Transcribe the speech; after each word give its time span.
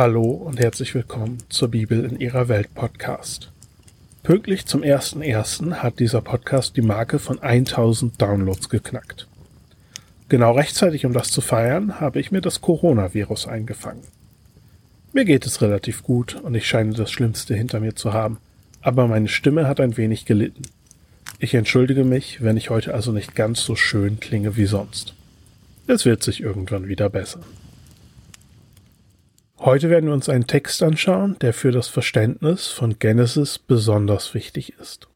Hallo 0.00 0.30
und 0.30 0.60
herzlich 0.60 0.94
willkommen 0.94 1.38
zur 1.48 1.72
Bibel 1.72 2.04
in 2.04 2.20
ihrer 2.20 2.46
Welt 2.46 2.72
Podcast. 2.72 3.50
Pünktlich 4.22 4.64
zum 4.64 4.82
1.1. 4.82 5.72
hat 5.78 5.98
dieser 5.98 6.20
Podcast 6.20 6.76
die 6.76 6.82
Marke 6.82 7.18
von 7.18 7.42
1000 7.42 8.22
Downloads 8.22 8.68
geknackt. 8.68 9.26
Genau 10.28 10.52
rechtzeitig, 10.52 11.04
um 11.04 11.12
das 11.12 11.32
zu 11.32 11.40
feiern, 11.40 11.98
habe 11.98 12.20
ich 12.20 12.30
mir 12.30 12.40
das 12.40 12.60
Coronavirus 12.60 13.48
eingefangen. 13.48 14.04
Mir 15.12 15.24
geht 15.24 15.44
es 15.46 15.62
relativ 15.62 16.04
gut 16.04 16.36
und 16.36 16.54
ich 16.54 16.68
scheine 16.68 16.94
das 16.94 17.10
Schlimmste 17.10 17.56
hinter 17.56 17.80
mir 17.80 17.96
zu 17.96 18.12
haben, 18.12 18.38
aber 18.80 19.08
meine 19.08 19.26
Stimme 19.26 19.66
hat 19.66 19.80
ein 19.80 19.96
wenig 19.96 20.26
gelitten. 20.26 20.62
Ich 21.40 21.54
entschuldige 21.54 22.04
mich, 22.04 22.40
wenn 22.40 22.56
ich 22.56 22.70
heute 22.70 22.94
also 22.94 23.10
nicht 23.10 23.34
ganz 23.34 23.64
so 23.64 23.74
schön 23.74 24.20
klinge 24.20 24.56
wie 24.56 24.66
sonst. 24.66 25.14
Es 25.88 26.04
wird 26.04 26.22
sich 26.22 26.40
irgendwann 26.40 26.86
wieder 26.86 27.10
bessern. 27.10 27.42
Heute 29.60 29.90
werden 29.90 30.06
wir 30.06 30.14
uns 30.14 30.28
einen 30.28 30.46
Text 30.46 30.84
anschauen, 30.84 31.36
der 31.40 31.52
für 31.52 31.72
das 31.72 31.88
Verständnis 31.88 32.68
von 32.68 33.00
Genesis 33.00 33.58
besonders 33.58 34.32
wichtig 34.32 34.74
ist. 34.78 35.08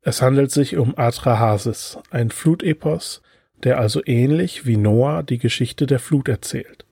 Es 0.00 0.22
handelt 0.22 0.50
sich 0.50 0.78
um 0.78 0.96
Atrahasis, 0.96 1.98
ein 2.10 2.30
Flutepos, 2.30 3.20
der 3.62 3.78
also 3.78 4.00
ähnlich 4.06 4.64
wie 4.64 4.78
Noah 4.78 5.22
die 5.22 5.36
Geschichte 5.36 5.86
der 5.86 5.98
Flut 5.98 6.28
erzählt. 6.28 6.86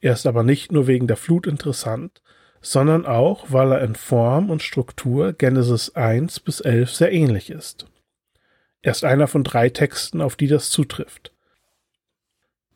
Er 0.00 0.14
ist 0.14 0.26
aber 0.26 0.42
nicht 0.42 0.72
nur 0.72 0.86
wegen 0.86 1.06
der 1.06 1.18
Flut 1.18 1.46
interessant, 1.46 2.22
sondern 2.62 3.04
auch, 3.04 3.46
weil 3.50 3.72
er 3.72 3.82
in 3.82 3.94
Form 3.94 4.48
und 4.48 4.62
Struktur 4.62 5.34
Genesis 5.34 5.94
1 5.94 6.40
bis 6.40 6.60
11 6.60 6.92
sehr 6.92 7.12
ähnlich 7.12 7.50
ist. 7.50 7.86
Er 8.80 8.92
ist 8.92 9.04
einer 9.04 9.26
von 9.26 9.44
drei 9.44 9.68
Texten, 9.68 10.22
auf 10.22 10.34
die 10.34 10.48
das 10.48 10.70
zutrifft. 10.70 11.32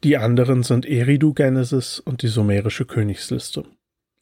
Die 0.05 0.16
anderen 0.16 0.62
sind 0.62 0.86
Eridu 0.86 1.33
Genesis 1.33 1.98
und 1.98 2.22
die 2.22 2.28
sumerische 2.28 2.84
Königsliste. 2.84 3.64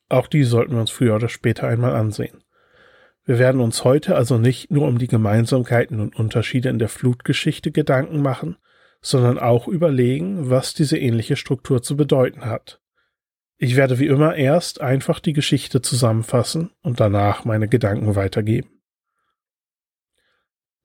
Auch 0.09 0.29
die 0.29 0.45
sollten 0.45 0.73
wir 0.73 0.81
uns 0.81 0.91
früher 0.91 1.17
oder 1.17 1.29
später 1.29 1.67
einmal 1.67 1.95
ansehen. 1.95 2.45
Wir 3.25 3.39
werden 3.39 3.61
uns 3.61 3.85
heute 3.85 4.17
also 4.17 4.39
nicht 4.39 4.71
nur 4.71 4.87
um 4.87 4.99
die 4.99 5.09
Gemeinsamkeiten 5.09 5.99
und 5.99 6.15
Unterschiede 6.17 6.69
in 6.69 6.79
der 6.79 6.89
Flutgeschichte 6.89 7.73
Gedanken 7.73 8.21
machen, 8.21 8.57
sondern 9.01 9.39
auch 9.39 9.67
überlegen, 9.67 10.51
was 10.51 10.75
diese 10.75 10.99
ähnliche 10.99 11.37
Struktur 11.37 11.83
zu 11.83 11.97
bedeuten 11.97 12.45
hat. 12.45 12.81
Ich 13.57 13.77
werde 13.77 13.99
wie 13.99 14.07
immer 14.07 14.35
erst 14.35 14.81
einfach 14.81 15.21
die 15.21 15.33
Geschichte 15.33 15.81
zusammenfassen 15.81 16.71
und 16.83 17.01
danach 17.01 17.45
meine 17.45 17.69
Gedanken 17.69 18.15
weitergeben. 18.15 18.74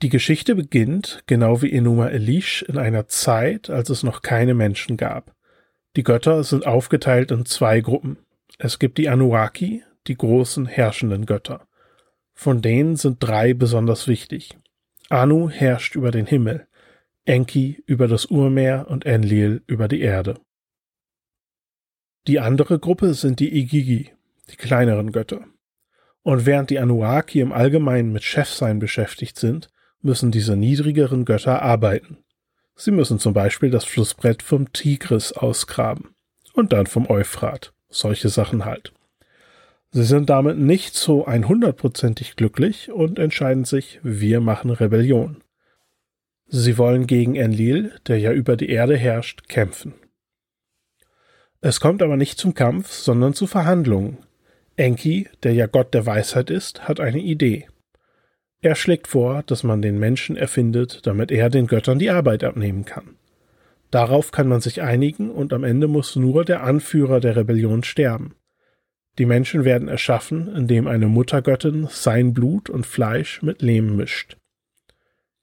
Die 0.02 0.10
Geschichte 0.10 0.56
beginnt, 0.56 1.24
genau 1.28 1.62
wie 1.62 1.74
Enuma 1.74 2.08
Elish, 2.08 2.64
in 2.64 2.78
einer 2.78 3.08
Zeit, 3.08 3.70
als 3.70 3.90
es 3.90 4.02
noch 4.02 4.22
keine 4.22 4.54
Menschen 4.54 4.96
gab. 4.96 5.36
Die 5.98 6.04
Götter 6.04 6.44
sind 6.46 6.66
aufgeteilt 6.66 7.32
in 7.32 7.46
zwei 7.46 7.82
Gruppen. 7.82 8.18
Es 8.58 8.80
gibt 8.80 8.98
die 8.98 9.10
Anuaki, 9.10 9.84
die 10.08 10.16
großen 10.16 10.68
herrschenden 10.68 11.26
Götter. 11.26 11.68
Von 12.34 12.62
denen 12.62 12.96
sind 12.96 13.18
drei 13.20 13.54
besonders 13.54 14.08
wichtig. 14.08 14.58
Anu 15.10 15.50
herrscht 15.50 15.96
über 15.96 16.12
den 16.12 16.26
Himmel, 16.26 16.68
Enki 17.26 17.84
über 17.86 18.08
das 18.08 18.28
Urmeer 18.28 18.88
und 18.90 19.06
Enlil 19.06 19.64
über 19.68 19.90
die 19.90 20.00
Erde. 20.00 20.40
Die 22.28 22.40
andere 22.40 22.80
Gruppe 22.80 23.14
sind 23.14 23.42
die 23.42 23.54
Igigi, 23.54 24.14
die 24.50 24.56
kleineren 24.56 25.12
Götter. 25.12 25.46
Und 26.22 26.46
während 26.46 26.70
die 26.70 26.80
Anuaki 26.80 27.42
im 27.42 27.52
Allgemeinen 27.52 28.14
mit 28.14 28.24
Chefsein 28.24 28.80
beschäftigt 28.80 29.38
sind, 29.38 29.70
müssen 30.02 30.32
diese 30.32 30.56
niedrigeren 30.56 31.26
Götter 31.26 31.62
arbeiten. 31.62 32.18
Sie 32.76 32.92
müssen 32.92 33.20
zum 33.20 33.34
Beispiel 33.34 33.70
das 33.70 33.86
Flussbrett 33.86 34.42
vom 34.42 34.72
Tigris 34.72 35.34
ausgraben 35.34 36.10
und 36.54 36.72
dann 36.72 36.88
vom 36.88 37.10
Euphrat. 37.10 37.74
Solche 37.90 38.30
Sachen 38.30 38.66
halt. 38.66 38.94
Sie 39.92 40.04
sind 40.04 40.30
damit 40.30 40.58
nicht 40.58 40.96
so 40.96 41.26
einhundertprozentig 41.26 42.36
glücklich 42.36 42.92
und 42.92 43.18
entscheiden 43.18 43.66
sich, 43.66 44.00
wir 44.04 44.40
machen 44.40 44.70
Rebellion. 44.70 45.44
Sie 46.48 46.78
wollen 46.78 47.08
gegen 47.08 47.36
Enlil, 47.36 47.94
der 48.08 48.20
ja 48.20 48.32
über 48.32 48.56
die 48.56 48.70
Erde 48.70 48.96
herrscht, 48.98 49.48
kämpfen. 49.48 49.94
Es 51.62 51.80
kommt 51.80 52.02
aber 52.02 52.18
nicht 52.18 52.38
zum 52.40 52.54
Kampf, 52.54 52.92
sondern 52.92 53.34
zu 53.34 53.46
Verhandlungen. 53.48 54.20
Enki, 54.78 55.28
der 55.44 55.54
ja 55.54 55.68
Gott 55.68 55.94
der 55.94 56.06
Weisheit 56.06 56.50
ist, 56.50 56.88
hat 56.88 57.00
eine 57.00 57.20
Idee. 57.20 57.68
Er 58.62 58.76
schlägt 58.76 59.08
vor, 59.08 59.44
dass 59.44 59.64
man 59.64 59.82
den 59.82 60.00
Menschen 60.00 60.36
erfindet, 60.36 61.06
damit 61.08 61.32
er 61.32 61.50
den 61.50 61.68
Göttern 61.68 62.00
die 62.00 62.10
Arbeit 62.10 62.44
abnehmen 62.44 62.84
kann. 62.84 63.16
Darauf 63.90 64.32
kann 64.32 64.48
man 64.48 64.62
sich 64.62 64.82
einigen 64.82 65.32
und 65.32 65.54
am 65.54 65.64
Ende 65.64 65.88
muss 65.88 66.16
nur 66.16 66.46
der 66.46 66.64
Anführer 66.64 67.20
der 67.20 67.36
Rebellion 67.36 67.84
sterben. 67.84 68.36
Die 69.18 69.26
Menschen 69.26 69.66
werden 69.66 69.88
erschaffen, 69.88 70.54
indem 70.54 70.88
eine 70.88 71.08
Muttergöttin 71.08 71.88
sein 71.90 72.34
Blut 72.34 72.70
und 72.70 72.86
Fleisch 72.86 73.42
mit 73.42 73.62
Lehm 73.62 73.96
mischt. 73.96 74.38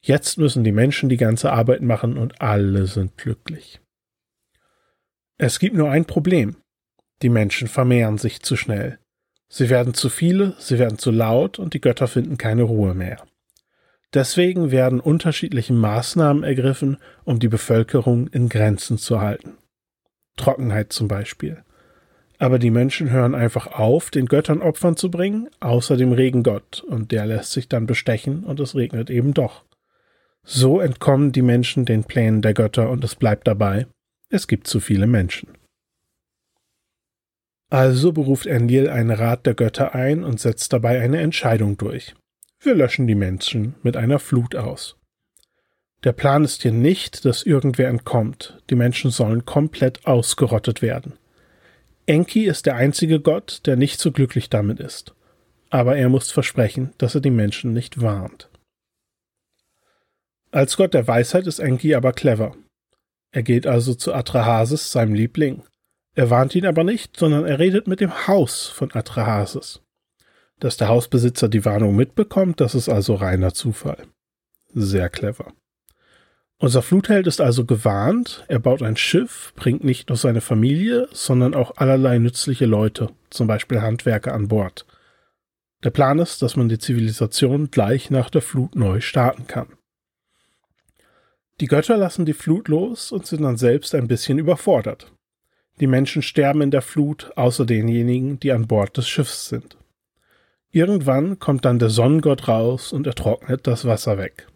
Jetzt 0.00 0.38
müssen 0.38 0.62
die 0.62 0.72
Menschen 0.72 1.08
die 1.08 1.16
ganze 1.16 1.52
Arbeit 1.52 1.82
machen 1.82 2.16
und 2.16 2.40
alle 2.40 2.86
sind 2.86 3.16
glücklich. 3.16 3.80
Es 5.38 5.58
gibt 5.58 5.74
nur 5.74 5.90
ein 5.90 6.04
Problem. 6.04 6.56
Die 7.22 7.28
Menschen 7.28 7.66
vermehren 7.66 8.18
sich 8.18 8.40
zu 8.40 8.56
schnell. 8.56 8.98
Sie 9.48 9.70
werden 9.70 9.94
zu 9.94 10.08
viele, 10.08 10.54
sie 10.58 10.78
werden 10.78 10.98
zu 10.98 11.10
laut 11.10 11.58
und 11.58 11.74
die 11.74 11.80
Götter 11.80 12.08
finden 12.08 12.36
keine 12.36 12.62
Ruhe 12.62 12.94
mehr. 12.94 13.18
Deswegen 14.14 14.70
werden 14.70 15.00
unterschiedliche 15.00 15.72
Maßnahmen 15.72 16.42
ergriffen, 16.42 16.98
um 17.24 17.38
die 17.38 17.48
Bevölkerung 17.48 18.28
in 18.28 18.48
Grenzen 18.48 18.98
zu 18.98 19.20
halten. 19.20 19.58
Trockenheit 20.36 20.92
zum 20.92 21.08
Beispiel. 21.08 21.62
Aber 22.38 22.58
die 22.58 22.70
Menschen 22.70 23.10
hören 23.10 23.34
einfach 23.34 23.66
auf, 23.66 24.10
den 24.10 24.26
Göttern 24.26 24.60
Opfern 24.60 24.96
zu 24.96 25.10
bringen, 25.10 25.48
außer 25.60 25.96
dem 25.96 26.12
Regengott, 26.12 26.84
und 26.86 27.10
der 27.12 27.26
lässt 27.26 27.52
sich 27.52 27.68
dann 27.68 27.86
bestechen 27.86 28.44
und 28.44 28.60
es 28.60 28.74
regnet 28.74 29.10
eben 29.10 29.32
doch. 29.32 29.64
So 30.42 30.80
entkommen 30.80 31.32
die 31.32 31.42
Menschen 31.42 31.86
den 31.86 32.04
Plänen 32.04 32.42
der 32.42 32.54
Götter 32.54 32.90
und 32.90 33.02
es 33.04 33.14
bleibt 33.14 33.48
dabei, 33.48 33.86
es 34.28 34.46
gibt 34.46 34.66
zu 34.66 34.80
viele 34.80 35.06
Menschen. 35.06 35.48
Also 37.68 38.12
beruft 38.12 38.46
Enlil 38.46 38.88
einen 38.88 39.10
Rat 39.10 39.44
der 39.44 39.54
Götter 39.54 39.94
ein 39.94 40.22
und 40.22 40.40
setzt 40.40 40.72
dabei 40.72 41.00
eine 41.00 41.20
Entscheidung 41.20 41.76
durch. 41.76 42.14
Wir 42.60 42.74
löschen 42.74 43.06
die 43.06 43.14
Menschen 43.14 43.74
mit 43.82 43.96
einer 43.96 44.18
Flut 44.18 44.54
aus. 44.54 44.96
Der 46.04 46.12
Plan 46.12 46.44
ist 46.44 46.62
hier 46.62 46.72
nicht, 46.72 47.24
dass 47.24 47.42
irgendwer 47.42 47.88
entkommt. 47.88 48.62
Die 48.70 48.76
Menschen 48.76 49.10
sollen 49.10 49.44
komplett 49.44 50.06
ausgerottet 50.06 50.80
werden. 50.82 51.14
Enki 52.06 52.44
ist 52.44 52.66
der 52.66 52.76
einzige 52.76 53.18
Gott, 53.18 53.62
der 53.66 53.76
nicht 53.76 53.98
so 53.98 54.12
glücklich 54.12 54.48
damit 54.48 54.78
ist. 54.78 55.14
Aber 55.70 55.96
er 55.96 56.08
muss 56.08 56.30
versprechen, 56.30 56.92
dass 56.98 57.16
er 57.16 57.20
die 57.20 57.30
Menschen 57.30 57.72
nicht 57.72 58.00
warnt. 58.00 58.48
Als 60.52 60.76
Gott 60.76 60.94
der 60.94 61.08
Weisheit 61.08 61.48
ist 61.48 61.58
Enki 61.58 61.94
aber 61.96 62.12
clever. 62.12 62.54
Er 63.32 63.42
geht 63.42 63.66
also 63.66 63.94
zu 63.94 64.14
Atrahasis, 64.14 64.92
seinem 64.92 65.14
Liebling, 65.14 65.64
er 66.16 66.30
warnt 66.30 66.54
ihn 66.54 66.66
aber 66.66 66.82
nicht, 66.82 67.16
sondern 67.16 67.44
er 67.44 67.58
redet 67.58 67.86
mit 67.86 68.00
dem 68.00 68.26
Haus 68.26 68.66
von 68.66 68.90
Atrahasis. 68.92 69.82
Dass 70.58 70.78
der 70.78 70.88
Hausbesitzer 70.88 71.50
die 71.50 71.66
Warnung 71.66 71.94
mitbekommt, 71.94 72.60
das 72.62 72.74
ist 72.74 72.88
also 72.88 73.14
reiner 73.14 73.52
Zufall. 73.52 73.98
Sehr 74.72 75.10
clever. 75.10 75.52
Unser 76.58 76.80
Flutheld 76.80 77.26
ist 77.26 77.42
also 77.42 77.66
gewarnt, 77.66 78.46
er 78.48 78.58
baut 78.58 78.82
ein 78.82 78.96
Schiff, 78.96 79.52
bringt 79.56 79.84
nicht 79.84 80.08
nur 80.08 80.16
seine 80.16 80.40
Familie, 80.40 81.06
sondern 81.12 81.54
auch 81.54 81.76
allerlei 81.76 82.18
nützliche 82.18 82.64
Leute, 82.64 83.10
zum 83.28 83.46
Beispiel 83.46 83.82
Handwerker 83.82 84.32
an 84.32 84.48
Bord. 84.48 84.86
Der 85.84 85.90
Plan 85.90 86.18
ist, 86.18 86.40
dass 86.40 86.56
man 86.56 86.70
die 86.70 86.78
Zivilisation 86.78 87.70
gleich 87.70 88.10
nach 88.10 88.30
der 88.30 88.40
Flut 88.40 88.74
neu 88.74 89.02
starten 89.02 89.46
kann. 89.46 89.68
Die 91.60 91.66
Götter 91.66 91.98
lassen 91.98 92.24
die 92.24 92.32
Flut 92.32 92.68
los 92.68 93.12
und 93.12 93.26
sind 93.26 93.42
dann 93.42 93.58
selbst 93.58 93.94
ein 93.94 94.08
bisschen 94.08 94.38
überfordert. 94.38 95.12
Die 95.80 95.86
Menschen 95.86 96.22
sterben 96.22 96.62
in 96.62 96.70
der 96.70 96.82
Flut, 96.82 97.32
außer 97.36 97.66
denjenigen, 97.66 98.40
die 98.40 98.52
an 98.52 98.66
Bord 98.66 98.96
des 98.96 99.08
Schiffs 99.08 99.48
sind. 99.48 99.76
Irgendwann 100.70 101.38
kommt 101.38 101.64
dann 101.64 101.78
der 101.78 101.90
Sonnengott 101.90 102.48
raus 102.48 102.92
und 102.92 103.06
er 103.06 103.14
trocknet 103.14 103.66
das 103.66 103.84
Wasser 103.84 104.18
weg. 104.18 104.46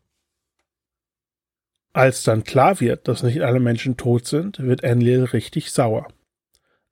Als 1.92 2.22
dann 2.22 2.44
klar 2.44 2.80
wird, 2.80 3.08
dass 3.08 3.22
nicht 3.22 3.42
alle 3.42 3.60
Menschen 3.60 3.96
tot 3.96 4.26
sind, 4.26 4.60
wird 4.60 4.82
Enlil 4.82 5.24
richtig 5.24 5.72
sauer. 5.72 6.08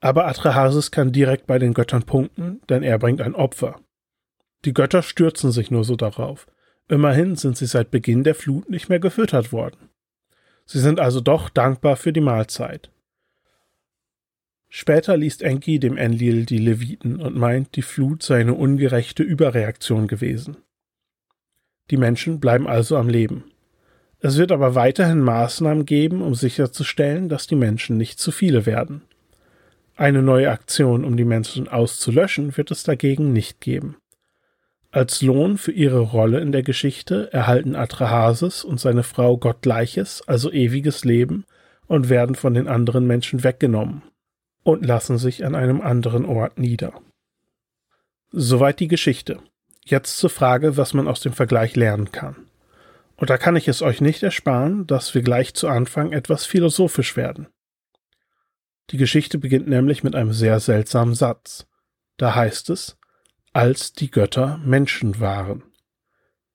Aber 0.00 0.26
Atrahasis 0.26 0.90
kann 0.90 1.12
direkt 1.12 1.46
bei 1.46 1.58
den 1.58 1.74
Göttern 1.74 2.02
punkten, 2.02 2.60
denn 2.68 2.82
er 2.82 2.98
bringt 2.98 3.20
ein 3.20 3.34
Opfer. 3.34 3.80
Die 4.64 4.74
Götter 4.74 5.02
stürzen 5.02 5.52
sich 5.52 5.70
nur 5.70 5.84
so 5.84 5.96
darauf. 5.96 6.46
Immerhin 6.88 7.36
sind 7.36 7.56
sie 7.56 7.66
seit 7.66 7.90
Beginn 7.90 8.24
der 8.24 8.34
Flut 8.34 8.68
nicht 8.70 8.88
mehr 8.88 9.00
gefüttert 9.00 9.52
worden. 9.52 9.90
Sie 10.64 10.80
sind 10.80 11.00
also 11.00 11.20
doch 11.20 11.48
dankbar 11.48 11.96
für 11.96 12.12
die 12.12 12.20
Mahlzeit. 12.20 12.90
Später 14.70 15.16
liest 15.16 15.42
Enki 15.42 15.78
dem 15.78 15.96
Enlil 15.96 16.44
die 16.44 16.58
Leviten 16.58 17.20
und 17.20 17.36
meint, 17.36 17.74
die 17.76 17.82
Flut 17.82 18.22
sei 18.22 18.40
eine 18.40 18.54
ungerechte 18.54 19.22
Überreaktion 19.22 20.06
gewesen. 20.06 20.58
Die 21.90 21.96
Menschen 21.96 22.38
bleiben 22.38 22.68
also 22.68 22.96
am 22.96 23.08
Leben. 23.08 23.44
Es 24.20 24.36
wird 24.36 24.52
aber 24.52 24.74
weiterhin 24.74 25.20
Maßnahmen 25.20 25.86
geben, 25.86 26.20
um 26.20 26.34
sicherzustellen, 26.34 27.30
dass 27.30 27.46
die 27.46 27.56
Menschen 27.56 27.96
nicht 27.96 28.18
zu 28.18 28.30
viele 28.30 28.66
werden. 28.66 29.02
Eine 29.96 30.22
neue 30.22 30.50
Aktion, 30.50 31.04
um 31.04 31.16
die 31.16 31.24
Menschen 31.24 31.66
auszulöschen, 31.66 32.56
wird 32.56 32.70
es 32.70 32.82
dagegen 32.82 33.32
nicht 33.32 33.60
geben. 33.60 33.96
Als 34.90 35.22
Lohn 35.22 35.56
für 35.56 35.72
ihre 35.72 36.00
Rolle 36.00 36.40
in 36.40 36.52
der 36.52 36.62
Geschichte 36.62 37.32
erhalten 37.32 37.74
Atrahasis 37.74 38.64
und 38.64 38.80
seine 38.80 39.02
Frau 39.02 39.38
Gottgleiches, 39.38 40.22
also 40.26 40.52
ewiges 40.52 41.04
Leben, 41.04 41.46
und 41.86 42.10
werden 42.10 42.34
von 42.34 42.54
den 42.54 42.68
anderen 42.68 43.06
Menschen 43.06 43.44
weggenommen 43.44 44.02
und 44.68 44.84
lassen 44.84 45.16
sich 45.16 45.46
an 45.46 45.54
einem 45.54 45.80
anderen 45.80 46.26
Ort 46.26 46.58
nieder. 46.58 47.00
Soweit 48.30 48.80
die 48.80 48.88
Geschichte. 48.88 49.40
Jetzt 49.82 50.18
zur 50.18 50.28
Frage, 50.28 50.76
was 50.76 50.92
man 50.92 51.08
aus 51.08 51.20
dem 51.20 51.32
Vergleich 51.32 51.74
lernen 51.74 52.12
kann. 52.12 52.36
Und 53.16 53.30
da 53.30 53.38
kann 53.38 53.56
ich 53.56 53.66
es 53.66 53.80
euch 53.80 54.02
nicht 54.02 54.22
ersparen, 54.22 54.86
dass 54.86 55.14
wir 55.14 55.22
gleich 55.22 55.54
zu 55.54 55.68
Anfang 55.68 56.12
etwas 56.12 56.44
philosophisch 56.44 57.16
werden. 57.16 57.46
Die 58.90 58.98
Geschichte 58.98 59.38
beginnt 59.38 59.68
nämlich 59.68 60.04
mit 60.04 60.14
einem 60.14 60.34
sehr 60.34 60.60
seltsamen 60.60 61.14
Satz. 61.14 61.66
Da 62.18 62.34
heißt 62.34 62.68
es, 62.68 62.98
als 63.54 63.94
die 63.94 64.10
Götter 64.10 64.58
Menschen 64.58 65.18
waren. 65.18 65.62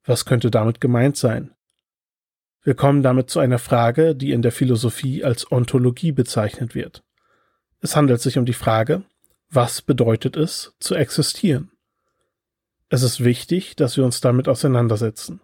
Was 0.06 0.25
könnte 0.25 0.51
damit 0.51 0.80
gemeint 0.80 1.18
sein? 1.18 1.56
Wir 2.62 2.75
kommen 2.75 3.01
damit 3.01 3.31
zu 3.31 3.39
einer 3.39 3.57
Frage, 3.57 4.16
die 4.16 4.33
in 4.33 4.44
der 4.44 4.51
Philosophie 4.51 5.24
als 5.24 5.51
Ontologie 5.51 6.12
bezeichnet 6.12 6.75
wird. 6.75 7.04
Es 7.83 7.97
handelt 7.97 8.21
sich 8.21 8.38
um 8.38 8.45
die 8.45 8.53
Frage, 8.53 9.03
was 9.50 9.81
bedeutet 9.81 10.38
es, 10.38 10.74
zu 10.80 10.95
existieren? 10.95 11.69
Es 12.88 13.03
ist 13.03 13.25
wichtig, 13.25 13.75
dass 13.75 13.97
wir 13.97 14.06
uns 14.06 14.21
damit 14.21 14.47
auseinandersetzen. 14.47 15.41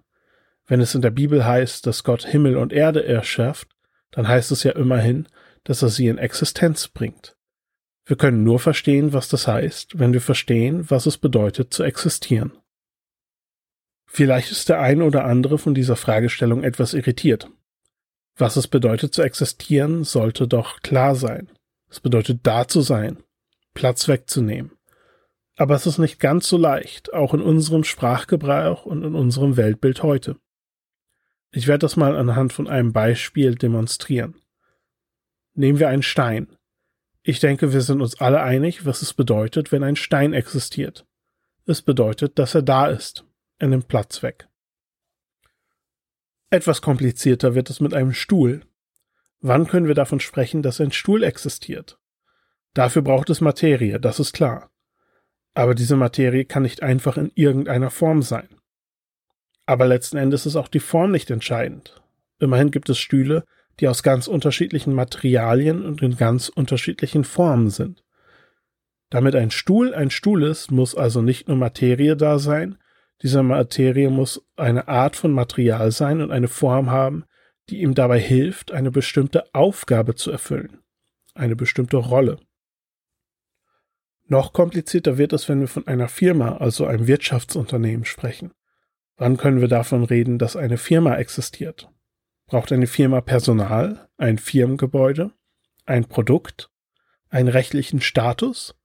Wenn 0.66 0.80
es 0.80 0.96
in 0.96 1.02
der 1.02 1.10
Bibel 1.10 1.46
heißt, 1.46 1.86
dass 1.86 2.06
Gott 2.06 2.26
Himmel 2.26 2.56
und 2.56 2.72
Erde 2.72 3.06
erschafft, 3.06 3.68
dann 4.12 4.30
heißt 4.30 4.52
es 4.52 4.64
ja 4.64 4.72
immerhin, 4.72 5.28
dass 5.66 5.82
er 5.82 5.90
sie 5.90 6.08
in 6.08 6.18
Existenz 6.18 6.88
bringt. 6.88 7.36
Wir 8.06 8.16
können 8.16 8.46
nur 8.46 8.60
verstehen, 8.60 9.12
was 9.12 9.28
das 9.28 9.46
heißt, 9.46 10.00
wenn 10.00 10.14
wir 10.14 10.22
verstehen, 10.22 10.90
was 10.90 11.08
es 11.08 11.18
bedeutet 11.18 11.74
zu 11.74 11.84
existieren. 11.84 12.54
Vielleicht 14.06 14.50
ist 14.50 14.70
der 14.70 14.80
ein 14.80 15.02
oder 15.02 15.26
andere 15.26 15.58
von 15.58 15.74
dieser 15.74 15.98
Fragestellung 15.98 16.64
etwas 16.64 16.94
irritiert. 16.94 17.50
Was 18.38 18.56
es 18.56 18.70
bedeutet 18.70 19.14
zu 19.14 19.24
existieren, 19.24 20.06
sollte 20.06 20.48
doch 20.48 20.80
klar 20.80 21.16
sein. 21.16 21.50
Es 21.90 22.00
bedeutet 22.00 22.42
da 22.44 22.68
zu 22.68 22.82
sein, 22.82 23.24
Platz 23.74 24.08
wegzunehmen. 24.08 24.72
Aber 25.56 25.76
es 25.76 25.86
ist 25.86 25.98
nicht 25.98 26.20
ganz 26.20 26.48
so 26.48 26.58
leicht, 26.58 27.14
auch 27.14 27.34
in 27.34 27.42
unserem 27.42 27.84
Sprachgebrauch 27.84 28.86
und 28.86 29.04
in 29.04 29.16
unserem 29.16 29.58
Weltbild 29.58 30.04
heute. 30.04 30.38
Ich 31.52 31.68
werde 31.68 31.80
das 31.80 31.98
mal 31.98 32.16
anhand 32.16 32.54
von 32.54 32.68
einem 32.68 32.94
Beispiel 32.94 33.56
demonstrieren. 33.56 34.36
Nehmen 35.56 35.80
wir 35.80 35.90
einen 35.90 36.04
Stein. 36.04 36.56
Ich 37.24 37.40
denke, 37.40 37.74
wir 37.74 37.82
sind 37.82 38.02
uns 38.02 38.22
alle 38.22 38.42
einig, 38.42 38.86
was 38.86 39.02
es 39.02 39.14
bedeutet, 39.14 39.72
wenn 39.72 39.84
ein 39.84 39.96
Stein 39.96 40.34
existiert. 40.34 41.06
Es 41.66 41.82
bedeutet, 41.82 42.40
dass 42.40 42.56
er 42.56 42.62
da 42.62 42.88
ist. 42.88 43.26
Er 43.58 43.68
nimmt 43.68 43.88
Platz 43.88 44.24
weg. 44.24 44.48
Etwas 46.50 46.82
komplizierter 46.82 47.54
wird 47.54 47.70
es 47.70 47.80
mit 47.80 47.94
einem 47.94 48.14
Stuhl. 48.14 48.62
Wann 49.42 49.68
können 49.68 49.88
wir 49.88 49.96
davon 49.96 50.20
sprechen, 50.20 50.62
dass 50.62 50.82
ein 50.82 50.92
Stuhl 50.92 51.24
existiert? 51.24 51.98
Dafür 52.74 53.02
braucht 53.02 53.30
es 53.30 53.42
Materie, 53.42 54.00
das 54.00 54.20
ist 54.20 54.34
klar. 54.34 54.70
Aber 55.54 55.76
diese 55.76 55.96
Materie 55.96 56.46
kann 56.46 56.64
nicht 56.64 56.84
einfach 56.84 57.18
in 57.18 57.32
irgendeiner 57.36 57.90
Form 57.90 58.22
sein. 58.22 58.50
Aber 59.66 59.86
letzten 59.86 60.18
Endes 60.18 60.46
ist 60.46 60.56
auch 60.56 60.68
die 60.68 60.80
Form 60.80 61.12
nicht 61.12 61.32
entscheidend. 61.32 62.02
Immerhin 62.40 62.72
gibt 62.72 62.90
es 62.90 62.98
Stühle, 62.98 63.46
die 63.80 63.88
aus 63.88 64.04
ganz 64.04 64.28
unterschiedlichen 64.28 64.94
Materialien 64.94 65.86
und 65.86 66.02
in 66.02 66.18
ganz 66.18 66.50
unterschiedlichen 66.50 67.24
Formen 67.24 67.70
sind. 67.70 68.04
Damit 69.10 69.36
ein 69.36 69.52
Stuhl 69.52 69.94
ein 69.94 70.12
Stuhl 70.12 70.44
ist, 70.44 70.72
muss 70.72 70.96
also 70.96 71.22
nicht 71.22 71.48
nur 71.48 71.58
Materie 71.58 72.16
da 72.16 72.40
sein, 72.40 72.78
diese 73.22 73.44
Materie 73.44 74.10
muss 74.10 74.46
eine 74.56 74.88
Art 74.88 75.16
von 75.16 75.32
Material 75.32 75.92
sein 75.92 76.22
und 76.22 76.32
eine 76.32 76.48
Form 76.48 76.90
haben, 76.90 77.26
die 77.70 77.82
ihm 77.82 77.94
dabei 77.94 78.20
hilft, 78.20 78.72
eine 78.72 78.92
bestimmte 78.92 79.54
Aufgabe 79.54 80.16
zu 80.16 80.32
erfüllen, 80.32 80.80
eine 81.34 81.56
bestimmte 81.56 81.98
Rolle. 81.98 82.40
Noch 84.28 84.54
komplizierter 84.54 85.18
wird 85.18 85.34
es, 85.34 85.50
wenn 85.50 85.60
wir 85.60 85.68
von 85.68 85.88
einer 85.88 86.08
Firma, 86.08 86.58
also 86.58 86.86
einem 86.86 87.08
Wirtschaftsunternehmen 87.08 88.06
sprechen. 88.06 88.52
Wann 89.18 89.38
können 89.38 89.60
wir 89.60 89.68
davon 89.68 90.04
reden, 90.04 90.38
dass 90.38 90.56
eine 90.56 90.78
Firma 90.78 91.16
existiert? 91.16 91.90
Braucht 92.46 92.72
eine 92.72 92.88
Firma 92.88 93.22
Personal, 93.22 94.08
ein 94.18 94.38
Firmengebäude, 94.38 95.32
ein 95.86 96.06
Produkt, 96.06 96.70
einen 97.30 97.48
rechtlichen 97.48 98.02
Status? 98.02 98.76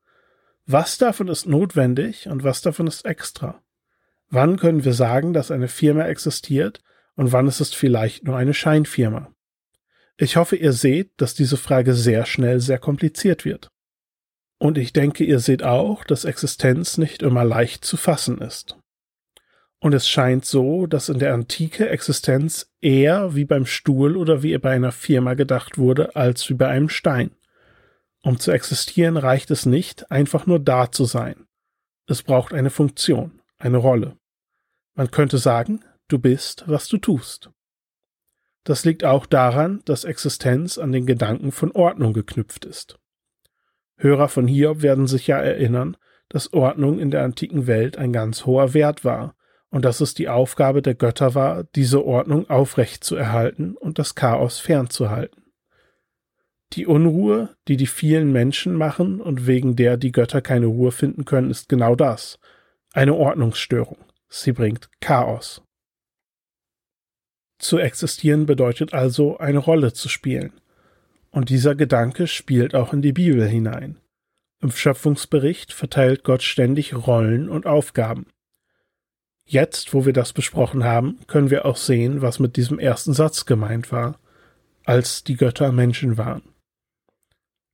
Was 0.66 0.98
davon 0.98 1.28
ist 1.28 1.46
notwendig 1.46 2.26
und 2.28 2.42
was 2.42 2.62
davon 2.62 2.86
ist 2.86 3.04
extra? 3.04 3.62
Wann 4.30 4.58
können 4.58 4.84
wir 4.84 4.94
sagen, 4.94 5.32
dass 5.32 5.50
eine 5.50 5.68
Firma 5.68 6.06
existiert 6.06 6.82
und 7.16 7.32
wann 7.32 7.46
ist 7.46 7.60
es 7.60 7.72
vielleicht 7.72 8.24
nur 8.24 8.36
eine 8.36 8.54
Scheinfirma? 8.54 9.32
Ich 10.16 10.36
hoffe, 10.36 10.56
ihr 10.56 10.72
seht, 10.72 11.12
dass 11.16 11.34
diese 11.34 11.56
Frage 11.56 11.94
sehr 11.94 12.26
schnell 12.26 12.60
sehr 12.60 12.78
kompliziert 12.78 13.44
wird. 13.44 13.70
Und 14.58 14.78
ich 14.78 14.92
denke, 14.92 15.24
ihr 15.24 15.40
seht 15.40 15.62
auch, 15.62 16.04
dass 16.04 16.24
Existenz 16.24 16.98
nicht 16.98 17.22
immer 17.22 17.44
leicht 17.44 17.84
zu 17.84 17.96
fassen 17.96 18.38
ist. 18.38 18.76
Und 19.80 19.92
es 19.92 20.08
scheint 20.08 20.46
so, 20.46 20.86
dass 20.86 21.10
in 21.10 21.18
der 21.18 21.34
Antike 21.34 21.88
Existenz 21.90 22.72
eher 22.80 23.34
wie 23.34 23.44
beim 23.44 23.66
Stuhl 23.66 24.16
oder 24.16 24.42
wie 24.42 24.56
bei 24.56 24.70
einer 24.70 24.92
Firma 24.92 25.34
gedacht 25.34 25.76
wurde, 25.76 26.16
als 26.16 26.48
wie 26.48 26.54
bei 26.54 26.68
einem 26.68 26.88
Stein. 26.88 27.32
Um 28.22 28.38
zu 28.38 28.50
existieren 28.52 29.18
reicht 29.18 29.50
es 29.50 29.66
nicht, 29.66 30.10
einfach 30.10 30.46
nur 30.46 30.58
da 30.58 30.90
zu 30.90 31.04
sein. 31.04 31.46
Es 32.06 32.22
braucht 32.22 32.54
eine 32.54 32.70
Funktion, 32.70 33.42
eine 33.58 33.76
Rolle. 33.76 34.16
Man 34.94 35.10
könnte 35.10 35.36
sagen, 35.36 35.84
du 36.08 36.18
bist, 36.18 36.64
was 36.66 36.88
du 36.88 36.98
tust. 36.98 37.50
Das 38.64 38.84
liegt 38.84 39.04
auch 39.04 39.26
daran, 39.26 39.82
dass 39.84 40.04
Existenz 40.04 40.78
an 40.78 40.92
den 40.92 41.06
Gedanken 41.06 41.52
von 41.52 41.70
Ordnung 41.72 42.12
geknüpft 42.12 42.64
ist. 42.64 42.98
Hörer 43.96 44.28
von 44.28 44.46
Hiob 44.46 44.82
werden 44.82 45.06
sich 45.06 45.26
ja 45.26 45.38
erinnern, 45.38 45.96
dass 46.28 46.52
Ordnung 46.52 46.98
in 46.98 47.10
der 47.10 47.22
antiken 47.22 47.66
Welt 47.66 47.98
ein 47.98 48.12
ganz 48.12 48.46
hoher 48.46 48.74
Wert 48.74 49.04
war 49.04 49.36
und 49.68 49.84
dass 49.84 50.00
es 50.00 50.14
die 50.14 50.28
Aufgabe 50.28 50.82
der 50.82 50.94
Götter 50.94 51.34
war, 51.34 51.64
diese 51.64 52.04
Ordnung 52.04 52.48
aufrecht 52.48 53.04
zu 53.04 53.16
erhalten 53.16 53.76
und 53.76 53.98
das 53.98 54.14
Chaos 54.14 54.60
fernzuhalten. 54.60 55.42
Die 56.72 56.86
Unruhe, 56.86 57.50
die 57.68 57.76
die 57.76 57.86
vielen 57.86 58.32
Menschen 58.32 58.74
machen 58.74 59.20
und 59.20 59.46
wegen 59.46 59.76
der 59.76 59.96
die 59.96 60.12
Götter 60.12 60.40
keine 60.40 60.66
Ruhe 60.66 60.90
finden 60.90 61.24
können, 61.24 61.50
ist 61.50 61.68
genau 61.68 61.94
das, 61.94 62.38
eine 62.92 63.14
Ordnungsstörung. 63.14 63.98
Sie 64.28 64.52
bringt 64.52 64.90
Chaos. 65.00 65.63
Zu 67.64 67.78
existieren 67.78 68.44
bedeutet 68.44 68.92
also 68.92 69.38
eine 69.38 69.56
Rolle 69.56 69.94
zu 69.94 70.10
spielen. 70.10 70.52
Und 71.30 71.48
dieser 71.48 71.74
Gedanke 71.74 72.26
spielt 72.26 72.74
auch 72.74 72.92
in 72.92 73.00
die 73.00 73.14
Bibel 73.14 73.48
hinein. 73.48 73.96
Im 74.60 74.70
Schöpfungsbericht 74.70 75.72
verteilt 75.72 76.24
Gott 76.24 76.42
ständig 76.42 76.94
Rollen 76.94 77.48
und 77.48 77.64
Aufgaben. 77.64 78.26
Jetzt, 79.46 79.94
wo 79.94 80.04
wir 80.04 80.12
das 80.12 80.34
besprochen 80.34 80.84
haben, 80.84 81.20
können 81.26 81.48
wir 81.48 81.64
auch 81.64 81.78
sehen, 81.78 82.20
was 82.20 82.38
mit 82.38 82.56
diesem 82.56 82.78
ersten 82.78 83.14
Satz 83.14 83.46
gemeint 83.46 83.90
war, 83.90 84.18
als 84.84 85.24
die 85.24 85.36
Götter 85.36 85.72
Menschen 85.72 86.18
waren. 86.18 86.42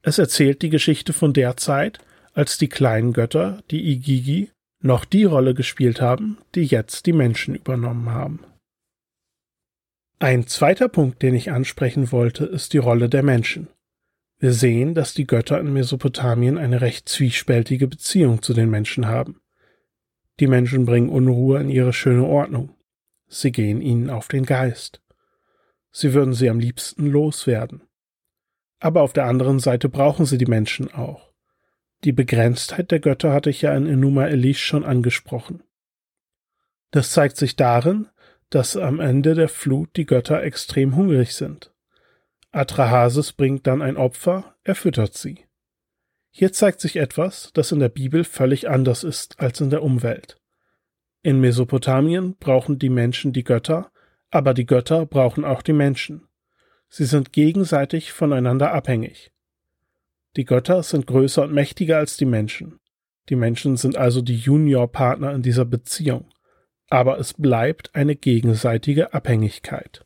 Es 0.03 0.19
erzählt 0.19 0.63
die 0.63 0.71
Geschichte 0.71 1.13
von 1.13 1.33
der 1.33 1.57
Zeit, 1.57 1.99
als 2.33 2.59
die 2.59 2.69
kleinen 2.69 3.13
Götter, 3.13 3.61
die 3.73 3.91
Igigi, 3.91 4.53
noch 4.81 5.05
die 5.05 5.25
Rolle 5.25 5.53
gespielt 5.53 6.01
haben, 6.01 6.39
die 6.55 6.63
jetzt 6.63 7.07
die 7.07 7.13
Menschen 7.13 7.57
übernommen 7.57 8.11
haben. 8.11 8.45
Ein 10.23 10.47
zweiter 10.47 10.91
Punkt, 10.91 11.23
den 11.23 11.35
ich 11.35 11.51
ansprechen 11.51 12.13
wollte, 12.13 12.45
ist 12.45 12.75
die 12.75 12.79
Rolle 12.79 13.09
der 13.09 13.23
Menschen. 13.23 13.69
Wir 14.39 14.53
sehen, 14.53 14.93
dass 14.95 15.15
die 15.15 15.27
Götter 15.27 15.59
in 15.59 15.73
Mesopotamien 15.73 16.59
eine 16.59 16.83
recht 16.83 17.09
zwiespältige 17.09 17.89
Beziehung 17.89 18.43
zu 18.43 18.53
den 18.53 18.69
Menschen 18.69 19.07
haben. 19.07 19.41
Die 20.39 20.47
Menschen 20.47 20.85
bringen 20.85 21.09
Unruhe 21.09 21.59
in 21.61 21.71
ihre 21.71 21.95
schöne 21.95 22.27
Ordnung. 22.27 22.77
Sie 23.29 23.51
gehen 23.51 23.81
ihnen 23.81 24.11
auf 24.11 24.29
den 24.29 24.45
Geist. 24.45 25.01
Sie 25.91 26.13
würden 26.13 26.35
sie 26.35 26.51
am 26.51 26.61
liebsten 26.61 27.07
loswerden. 27.07 27.81
Aber 28.79 29.01
auf 29.01 29.15
der 29.15 29.25
anderen 29.25 29.59
Seite 29.59 29.89
brauchen 29.89 30.27
sie 30.27 30.37
die 30.37 30.45
Menschen 30.45 30.93
auch. 30.93 31.33
Die 32.05 32.13
Begrenztheit 32.13 32.91
der 32.91 33.01
Götter 33.01 33.33
hatte 33.33 33.49
ich 33.49 33.63
ja 33.63 33.75
in 33.75 33.87
Enuma 33.87 34.27
Elish 34.27 34.63
schon 34.63 34.85
angesprochen. 34.85 35.63
Das 36.91 37.11
zeigt 37.11 37.39
sich 37.39 37.57
darin, 37.57 38.09
dass 38.51 38.77
am 38.77 39.01
Ende 39.01 39.35
der 39.35 39.49
Flut 39.49 39.97
die 39.97 40.07
Götter 40.07 40.43
extrem 40.43 40.97
hungrig 40.97 41.35
sind. 41.35 41.73
Atrahasis 42.53 43.33
bringt 43.33 43.67
dann 43.67 43.81
ein 43.81 43.97
Opfer, 43.97 44.57
er 44.65 44.75
füttert 44.75 45.15
sie. 45.15 45.47
Hier 46.33 46.53
zeigt 46.53 46.81
sich 46.81 46.97
etwas, 46.97 47.51
das 47.55 47.73
in 47.73 47.79
der 47.79 47.89
Bibel 47.89 48.25
völlig 48.25 48.69
anders 48.69 49.05
ist 49.05 49.39
als 49.41 49.61
in 49.61 49.71
der 49.71 49.83
Umwelt. 49.83 50.41
In 51.23 51.41
Mesopotamien 51.41 52.37
brauchen 52.39 52.79
die 52.79 52.89
Menschen 52.89 53.33
die 53.33 53.45
Götter, 53.45 53.93
aber 54.31 54.55
die 54.55 54.67
Götter 54.67 55.07
brauchen 55.07 55.45
auch 55.45 55.63
die 55.63 55.73
Menschen. 55.73 56.27
Sie 56.89 57.05
sind 57.05 57.33
gegenseitig 57.33 58.13
voneinander 58.13 58.73
abhängig. 58.73 59.33
Die 60.37 60.45
Götter 60.45 60.83
sind 60.83 61.07
größer 61.07 61.43
und 61.43 61.53
mächtiger 61.53 61.99
als 61.99 62.17
die 62.17 62.25
Menschen. 62.25 62.81
Die 63.29 63.37
Menschen 63.37 63.77
sind 63.77 63.97
also 63.97 64.23
die 64.23 64.37
Juniorpartner 64.37 65.33
in 65.33 65.43
dieser 65.43 65.65
Beziehung. 65.65 66.33
Aber 66.91 67.19
es 67.19 67.33
bleibt 67.35 67.95
eine 67.95 68.17
gegenseitige 68.17 69.15
Abhängigkeit. 69.15 70.05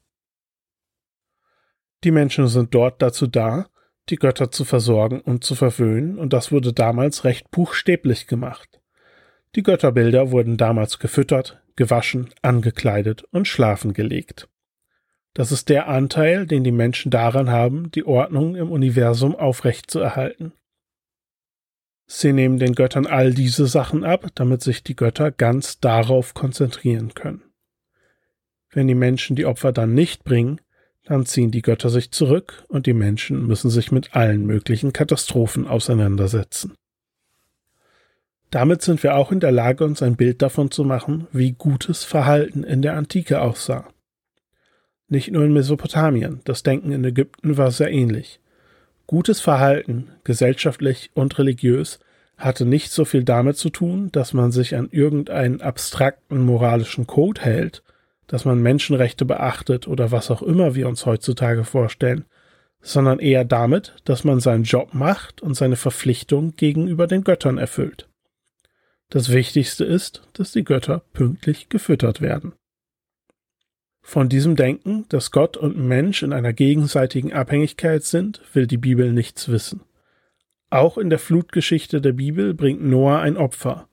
Die 2.05 2.11
Menschen 2.11 2.47
sind 2.47 2.75
dort 2.75 3.00
dazu 3.00 3.26
da, 3.26 3.67
die 4.11 4.17
Götter 4.17 4.50
zu 4.50 4.64
versorgen 4.64 5.21
und 5.21 5.45
zu 5.45 5.55
verwöhnen, 5.55 6.19
und 6.19 6.33
das 6.33 6.53
wurde 6.53 6.73
damals 6.73 7.25
recht 7.25 7.50
buchstäblich 7.50 8.26
gemacht. 8.26 8.81
Die 9.57 9.62
Götterbilder 9.62 10.31
wurden 10.31 10.57
damals 10.57 10.99
gefüttert, 10.99 11.62
gewaschen, 11.76 12.31
angekleidet 12.43 13.25
und 13.31 13.49
schlafen 13.49 13.95
gelegt. 13.95 14.49
Das 15.33 15.50
ist 15.50 15.69
der 15.69 15.88
Anteil, 15.88 16.47
den 16.47 16.64
die 16.64 16.73
Menschen 16.73 17.11
daran 17.11 17.50
haben, 17.50 17.91
die 17.91 18.05
Ordnung 18.05 18.55
im 18.55 18.71
Universum 18.71 19.35
aufrechtzuerhalten. 19.35 20.53
Sie 22.07 22.33
nehmen 22.33 22.59
den 22.59 22.75
Göttern 22.75 23.07
all 23.07 23.33
diese 23.33 23.67
Sachen 23.67 24.05
ab, 24.05 24.27
damit 24.35 24.63
sich 24.63 24.83
die 24.83 24.97
Götter 24.97 25.31
ganz 25.31 25.81
darauf 25.81 26.35
konzentrieren 26.35 27.15
können. 27.15 27.43
Wenn 28.71 28.89
die 28.89 28.95
Menschen 28.95 29.37
die 29.37 29.47
Opfer 29.47 29.73
dann 29.73 29.95
nicht 29.95 30.25
bringen, 30.25 30.61
dann 31.05 31.27
ziehen 31.27 31.51
die 31.51 31.63
Götter 31.63 31.91
sich 31.91 32.11
zurück 32.11 32.65
und 32.69 32.87
die 32.87 32.95
Menschen 32.95 33.47
müssen 33.47 33.71
sich 33.71 33.93
mit 33.93 34.15
allen 34.15 34.47
möglichen 34.47 34.93
Katastrophen 34.93 35.67
auseinandersetzen. 35.67 36.75
Damit 38.51 38.83
sind 38.83 39.03
wir 39.03 39.17
auch 39.17 39.33
in 39.33 39.41
der 39.41 39.53
Lage, 39.53 39.85
uns 39.85 40.03
ein 40.03 40.17
Bild 40.17 40.41
davon 40.41 40.71
zu 40.71 40.85
machen, 40.85 41.27
wie 41.33 41.53
gutes 41.53 42.05
Verhalten 42.05 42.65
in 42.65 42.83
der 42.83 42.97
Antike 42.97 43.41
aussah. 43.41 43.89
Nicht 45.09 45.31
nur 45.31 45.45
in 45.45 45.53
Mesopotamien, 45.53 46.41
das 46.45 46.63
Denken 46.63 46.93
in 46.93 47.05
Ägypten 47.05 47.57
war 47.57 47.71
sehr 47.71 47.91
ähnlich. 47.91 48.41
Gutes 49.07 49.41
Verhalten, 49.41 50.09
gesellschaftlich 50.25 51.11
und 51.15 51.39
religiös, 51.39 51.99
hatte 52.37 52.65
nicht 52.65 52.91
so 52.91 53.05
viel 53.05 53.23
damit 53.23 53.57
zu 53.57 53.71
tun, 53.71 54.11
dass 54.13 54.33
man 54.33 54.51
sich 54.51 54.77
an 54.77 54.89
irgendeinen 54.91 55.61
abstrakten 55.61 56.41
moralischen 56.41 57.07
Code 57.07 57.41
hält, 57.43 57.83
dass 58.27 58.45
man 58.45 58.63
Menschenrechte 58.63 59.25
beachtet 59.25 59.87
oder 59.87 60.11
was 60.11 60.31
auch 60.31 60.43
immer 60.43 60.75
wir 60.75 60.89
uns 60.89 61.07
heutzutage 61.07 61.65
vorstellen, 61.65 62.25
sondern 62.81 63.19
eher 63.19 63.45
damit, 63.45 63.95
dass 64.05 64.25
man 64.25 64.41
seinen 64.41 64.65
Job 64.65 64.95
macht 64.95 65.43
und 65.43 65.55
seine 65.55 65.77
Verpflichtung 65.77 66.57
gegenüber 66.57 67.07
den 67.07 67.25
Göttern 67.25 67.59
erfüllt. 67.59 68.09
Das 69.11 69.31
Wichtigste 69.31 69.85
ist, 69.85 70.23
dass 70.33 70.53
die 70.53 70.65
Götter 70.65 71.03
pünktlich 71.13 71.69
gefüttert 71.69 72.21
werden. 72.21 72.55
Von 74.07 74.29
diesem 74.29 74.55
Denken, 74.55 75.07
dass 75.09 75.31
Gott 75.31 75.57
und 75.57 75.79
Mensch 75.79 76.23
in 76.23 76.35
einer 76.35 76.53
gegenseitigen 76.53 77.33
Abhängigkeit 77.33 78.05
sind, 78.05 78.43
will 78.53 78.67
die 78.67 78.77
Bibel 78.77 79.13
nichts 79.13 79.49
wissen. 79.49 79.81
Auch 80.69 80.99
in 80.99 81.09
der 81.09 81.19
Flutgeschichte 81.19 82.03
der 82.03 82.13
Bibel 82.13 82.53
bringt 82.53 82.85
Noah 82.85 83.21
ein 83.21 83.39
Opfer, 83.39 83.89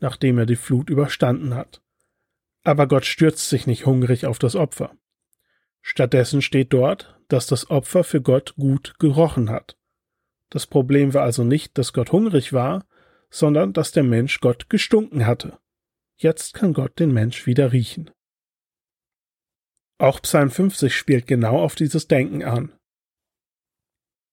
nachdem 0.00 0.36
er 0.38 0.46
die 0.46 0.56
Flut 0.56 0.90
überstanden 0.90 1.54
hat. 1.54 1.80
Aber 2.64 2.88
Gott 2.88 3.06
stürzt 3.06 3.48
sich 3.48 3.68
nicht 3.68 3.86
hungrig 3.86 4.26
auf 4.26 4.40
das 4.40 4.56
Opfer. 4.56 4.90
Stattdessen 5.80 6.42
steht 6.42 6.72
dort, 6.72 7.16
dass 7.28 7.46
das 7.46 7.70
Opfer 7.70 8.02
für 8.02 8.20
Gott 8.20 8.56
gut 8.56 8.94
gerochen 8.98 9.48
hat. 9.48 9.78
Das 10.50 10.66
Problem 10.66 11.14
war 11.14 11.22
also 11.22 11.44
nicht, 11.44 11.78
dass 11.78 11.92
Gott 11.92 12.10
hungrig 12.10 12.52
war, 12.52 12.84
sondern 13.30 13.72
dass 13.72 13.92
der 13.92 14.02
Mensch 14.02 14.40
Gott 14.40 14.68
gestunken 14.68 15.24
hatte. 15.24 15.56
Jetzt 16.16 16.52
kann 16.52 16.72
Gott 16.72 16.98
den 16.98 17.12
Mensch 17.12 17.46
wieder 17.46 17.72
riechen. 17.72 18.10
Auch 20.02 20.20
Psalm 20.20 20.50
50 20.50 20.96
spielt 20.96 21.28
genau 21.28 21.60
auf 21.60 21.76
dieses 21.76 22.08
Denken 22.08 22.42
an. 22.42 22.72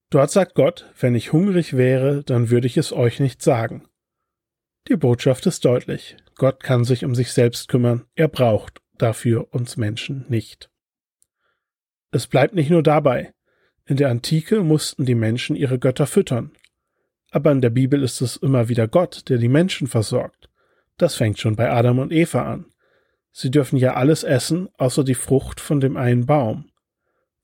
Dort 0.10 0.32
sagt 0.32 0.56
Gott, 0.56 0.92
wenn 1.00 1.14
ich 1.14 1.32
hungrig 1.32 1.78
wäre, 1.78 2.24
dann 2.24 2.50
würde 2.50 2.66
ich 2.66 2.76
es 2.76 2.92
euch 2.92 3.20
nicht 3.20 3.44
sagen. 3.44 3.88
Die 4.88 4.96
Botschaft 4.96 5.46
ist 5.46 5.64
deutlich. 5.64 6.18
Gott 6.34 6.64
kann 6.64 6.86
sich 6.86 7.06
um 7.06 7.14
sich 7.14 7.34
selbst 7.34 7.68
kümmern, 7.68 8.08
er 8.16 8.30
braucht 8.30 8.82
dafür 8.98 9.54
uns 9.54 9.78
Menschen 9.78 10.26
nicht. 10.28 10.72
Es 12.10 12.26
bleibt 12.26 12.56
nicht 12.56 12.72
nur 12.72 12.82
dabei. 12.82 13.36
In 13.86 13.98
der 13.98 14.10
Antike 14.10 14.64
mussten 14.64 15.06
die 15.06 15.14
Menschen 15.14 15.56
ihre 15.56 15.78
Götter 15.78 16.08
füttern. 16.08 16.52
Aber 17.30 17.52
in 17.52 17.62
der 17.62 17.70
Bibel 17.70 18.02
ist 18.02 18.22
es 18.22 18.38
immer 18.38 18.70
wieder 18.70 18.88
Gott, 18.88 19.30
der 19.30 19.38
die 19.38 19.50
Menschen 19.50 19.86
versorgt. 19.86 20.50
Das 20.98 21.14
fängt 21.14 21.38
schon 21.38 21.56
bei 21.56 21.70
Adam 21.70 22.00
und 22.00 22.12
Eva 22.12 22.52
an. 22.52 22.66
Sie 23.42 23.52
dürfen 23.52 23.78
ja 23.78 23.94
alles 23.94 24.26
essen, 24.26 24.68
außer 24.78 25.06
die 25.06 25.16
Frucht 25.16 25.62
von 25.62 25.80
dem 25.80 25.96
einen 25.96 26.26
Baum. 26.26 26.66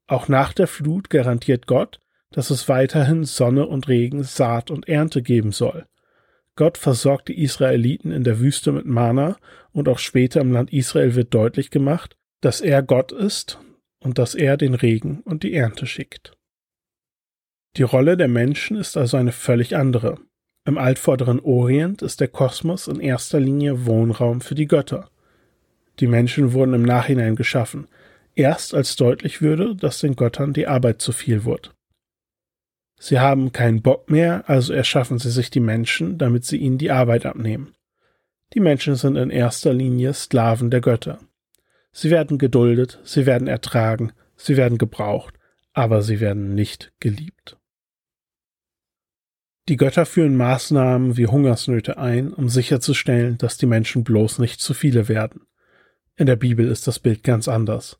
Auch 0.07 0.27
nach 0.27 0.51
der 0.51 0.67
Flut 0.67 1.09
garantiert 1.09 1.67
Gott, 1.67 2.01
dass 2.31 2.49
es 2.49 2.67
weiterhin 2.67 3.23
Sonne 3.23 3.65
und 3.65 3.87
Regen, 3.87 4.23
Saat 4.23 4.71
und 4.71 4.89
Ernte 4.89 5.21
geben 5.21 5.53
soll. 5.53 5.85
Gott 6.57 6.77
versorgt 6.77 7.29
die 7.29 7.41
Israeliten 7.41 8.11
in 8.11 8.25
der 8.25 8.41
Wüste 8.41 8.73
mit 8.73 8.85
Mana 8.85 9.37
und 9.71 9.87
auch 9.87 9.99
später 9.99 10.41
im 10.41 10.51
Land 10.51 10.73
Israel 10.73 11.15
wird 11.15 11.33
deutlich 11.33 11.69
gemacht, 11.69 12.17
dass 12.41 12.59
er 12.59 12.83
Gott 12.83 13.13
ist 13.13 13.57
und 13.99 14.17
dass 14.17 14.35
er 14.35 14.57
den 14.57 14.73
Regen 14.73 15.21
und 15.21 15.43
die 15.43 15.53
Ernte 15.53 15.87
schickt. 15.87 16.33
Die 17.77 17.83
Rolle 17.83 18.17
der 18.17 18.27
Menschen 18.27 18.75
ist 18.75 18.97
also 18.97 19.15
eine 19.15 19.31
völlig 19.31 19.77
andere. 19.77 20.17
Im 20.65 20.77
altvorderen 20.77 21.39
Orient 21.39 22.01
ist 22.01 22.19
der 22.19 22.27
Kosmos 22.27 22.89
in 22.89 22.99
erster 22.99 23.39
Linie 23.39 23.85
Wohnraum 23.85 24.41
für 24.41 24.55
die 24.55 24.67
Götter. 24.67 25.09
Die 25.99 26.07
Menschen 26.07 26.53
wurden 26.53 26.73
im 26.73 26.83
Nachhinein 26.83 27.35
geschaffen, 27.35 27.87
erst 28.35 28.73
als 28.73 28.95
deutlich 28.95 29.41
würde, 29.41 29.75
dass 29.75 29.99
den 29.99 30.15
Göttern 30.15 30.53
die 30.53 30.67
Arbeit 30.67 31.01
zu 31.01 31.11
viel 31.11 31.45
wird. 31.45 31.73
Sie 32.97 33.19
haben 33.19 33.51
keinen 33.51 33.81
Bock 33.81 34.09
mehr, 34.09 34.49
also 34.49 34.73
erschaffen 34.73 35.19
sie 35.19 35.31
sich 35.31 35.49
die 35.49 35.59
Menschen, 35.59 36.17
damit 36.17 36.45
sie 36.45 36.57
ihnen 36.57 36.77
die 36.77 36.91
Arbeit 36.91 37.25
abnehmen. 37.25 37.73
Die 38.53 38.59
Menschen 38.59 38.95
sind 38.95 39.15
in 39.15 39.29
erster 39.29 39.73
Linie 39.73 40.13
Sklaven 40.13 40.69
der 40.69 40.81
Götter. 40.81 41.19
Sie 41.91 42.09
werden 42.09 42.37
geduldet, 42.37 42.99
sie 43.03 43.25
werden 43.25 43.47
ertragen, 43.47 44.11
sie 44.35 44.57
werden 44.57 44.77
gebraucht, 44.77 45.35
aber 45.73 46.01
sie 46.01 46.19
werden 46.19 46.55
nicht 46.55 46.93
geliebt. 46.99 47.57
Die 49.67 49.77
Götter 49.77 50.05
führen 50.05 50.35
Maßnahmen 50.35 51.17
wie 51.17 51.25
Hungersnöte 51.25 51.97
ein, 51.97 52.31
um 52.33 52.49
sicherzustellen, 52.49 53.37
dass 53.39 53.57
die 53.57 53.65
Menschen 53.65 54.03
bloß 54.03 54.39
nicht 54.39 54.61
zu 54.61 54.73
viele 54.73 55.07
werden. 55.07 55.47
In 56.17 56.27
der 56.27 56.37
Bibel 56.37 56.67
ist 56.67 56.87
das 56.87 56.99
Bild 56.99 57.23
ganz 57.23 57.47
anders. 57.47 57.99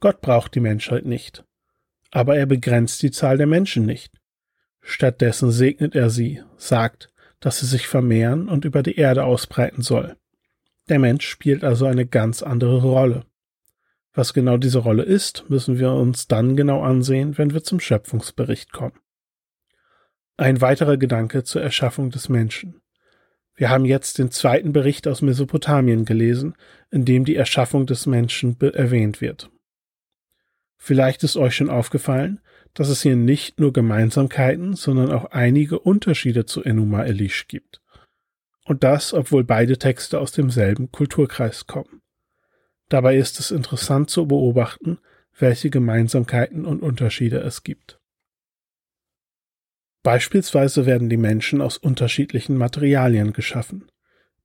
Gott 0.00 0.20
braucht 0.20 0.54
die 0.54 0.60
Menschheit 0.60 1.06
nicht. 1.06 1.44
Aber 2.10 2.36
er 2.36 2.46
begrenzt 2.46 3.02
die 3.02 3.10
Zahl 3.10 3.36
der 3.38 3.46
Menschen 3.46 3.86
nicht. 3.86 4.20
Stattdessen 4.80 5.50
segnet 5.50 5.94
er 5.94 6.10
sie, 6.10 6.42
sagt, 6.56 7.12
dass 7.40 7.60
sie 7.60 7.66
sich 7.66 7.86
vermehren 7.86 8.48
und 8.48 8.64
über 8.64 8.82
die 8.82 8.96
Erde 8.96 9.24
ausbreiten 9.24 9.82
soll. 9.82 10.16
Der 10.88 10.98
Mensch 10.98 11.26
spielt 11.26 11.64
also 11.64 11.86
eine 11.86 12.06
ganz 12.06 12.42
andere 12.42 12.80
Rolle. 12.80 13.26
Was 14.12 14.32
genau 14.32 14.56
diese 14.56 14.78
Rolle 14.78 15.02
ist, 15.02 15.44
müssen 15.48 15.78
wir 15.78 15.92
uns 15.92 16.26
dann 16.26 16.56
genau 16.56 16.82
ansehen, 16.82 17.36
wenn 17.38 17.52
wir 17.52 17.62
zum 17.62 17.80
Schöpfungsbericht 17.80 18.72
kommen. 18.72 18.98
Ein 20.36 20.60
weiterer 20.60 20.96
Gedanke 20.96 21.44
zur 21.44 21.62
Erschaffung 21.62 22.10
des 22.10 22.28
Menschen. 22.28 22.80
Wir 23.56 23.70
haben 23.70 23.86
jetzt 23.86 24.18
den 24.18 24.30
zweiten 24.30 24.72
Bericht 24.72 25.08
aus 25.08 25.22
Mesopotamien 25.22 26.04
gelesen, 26.04 26.54
in 26.90 27.06
dem 27.06 27.24
die 27.24 27.36
Erschaffung 27.36 27.86
des 27.86 28.04
Menschen 28.04 28.60
erwähnt 28.60 29.22
wird. 29.22 29.50
Vielleicht 30.76 31.24
ist 31.24 31.36
euch 31.36 31.56
schon 31.56 31.70
aufgefallen, 31.70 32.40
dass 32.74 32.90
es 32.90 33.02
hier 33.02 33.16
nicht 33.16 33.58
nur 33.58 33.72
Gemeinsamkeiten, 33.72 34.74
sondern 34.74 35.10
auch 35.10 35.24
einige 35.26 35.78
Unterschiede 35.78 36.44
zu 36.44 36.62
Enuma 36.62 37.04
Elish 37.04 37.48
gibt. 37.48 37.80
Und 38.66 38.84
das, 38.84 39.14
obwohl 39.14 39.42
beide 39.42 39.78
Texte 39.78 40.20
aus 40.20 40.32
demselben 40.32 40.92
Kulturkreis 40.92 41.66
kommen. 41.66 42.02
Dabei 42.90 43.16
ist 43.16 43.40
es 43.40 43.50
interessant 43.50 44.10
zu 44.10 44.28
beobachten, 44.28 44.98
welche 45.38 45.70
Gemeinsamkeiten 45.70 46.66
und 46.66 46.82
Unterschiede 46.82 47.38
es 47.38 47.62
gibt. 47.62 48.00
Beispielsweise 50.06 50.86
werden 50.86 51.08
die 51.08 51.16
Menschen 51.16 51.60
aus 51.60 51.78
unterschiedlichen 51.78 52.56
Materialien 52.56 53.32
geschaffen. 53.32 53.90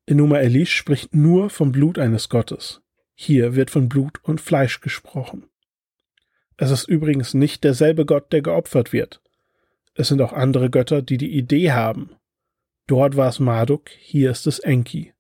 Enuma 0.08 0.40
Elish 0.40 0.74
spricht 0.74 1.14
nur 1.14 1.52
vom 1.52 1.72
Blut 1.72 2.00
eines 2.00 2.30
Gottes. 2.30 2.82
Hier 3.14 3.54
wird 3.54 3.70
von 3.70 3.88
Blut 3.88 4.18
und 4.24 4.42
Fleisch 4.42 4.82
gesprochen. 4.82 5.46
Es 6.58 6.72
ist 6.72 6.88
übrigens 6.88 7.36
nicht 7.36 7.64
derselbe 7.64 8.08
Gott, 8.08 8.34
der 8.34 8.42
geopfert 8.42 8.92
wird. 8.92 9.22
Es 9.94 10.08
sind 10.08 10.20
auch 10.24 10.34
andere 10.34 10.72
Götter, 10.72 11.04
die 11.04 11.20
die 11.20 11.38
Idee 11.38 11.72
haben. 11.72 12.10
Dort 12.88 13.16
war 13.16 13.30
es 13.30 13.40
Marduk, 13.40 13.92
hier 13.92 14.32
ist 14.32 14.48
es 14.48 14.58
Enki. 14.58 15.14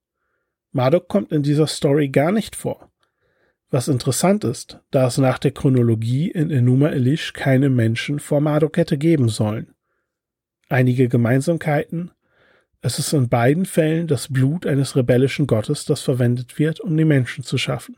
Marduk 0.71 1.07
kommt 1.07 1.31
in 1.31 1.43
dieser 1.43 1.67
Story 1.67 2.09
gar 2.09 2.31
nicht 2.31 2.55
vor. 2.55 2.91
Was 3.69 3.87
interessant 3.87 4.43
ist, 4.43 4.79
da 4.89 5.05
es 5.05 5.19
nach 5.19 5.37
der 5.37 5.51
Chronologie 5.51 6.31
in 6.31 6.49
Enuma 6.49 6.89
Elish 6.89 7.33
keine 7.33 7.69
Menschen 7.69 8.19
vor 8.19 8.41
Marduk 8.41 8.77
hätte 8.77 8.97
geben 8.97 9.29
sollen 9.29 9.75
einige 10.71 11.07
Gemeinsamkeiten. 11.07 12.11
Es 12.81 12.99
ist 12.99 13.13
in 13.13 13.29
beiden 13.29 13.65
Fällen 13.65 14.07
das 14.07 14.31
Blut 14.31 14.65
eines 14.65 14.95
rebellischen 14.95 15.47
Gottes, 15.47 15.85
das 15.85 16.01
verwendet 16.01 16.57
wird, 16.57 16.79
um 16.79 16.97
die 16.97 17.05
Menschen 17.05 17.43
zu 17.43 17.57
schaffen. 17.57 17.97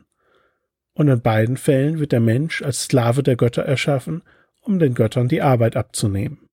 Und 0.92 1.08
in 1.08 1.20
beiden 1.20 1.56
Fällen 1.56 1.98
wird 1.98 2.12
der 2.12 2.20
Mensch 2.20 2.62
als 2.62 2.84
Sklave 2.84 3.22
der 3.22 3.36
Götter 3.36 3.62
erschaffen, 3.62 4.22
um 4.60 4.78
den 4.78 4.94
Göttern 4.94 5.28
die 5.28 5.42
Arbeit 5.42 5.76
abzunehmen. 5.76 6.46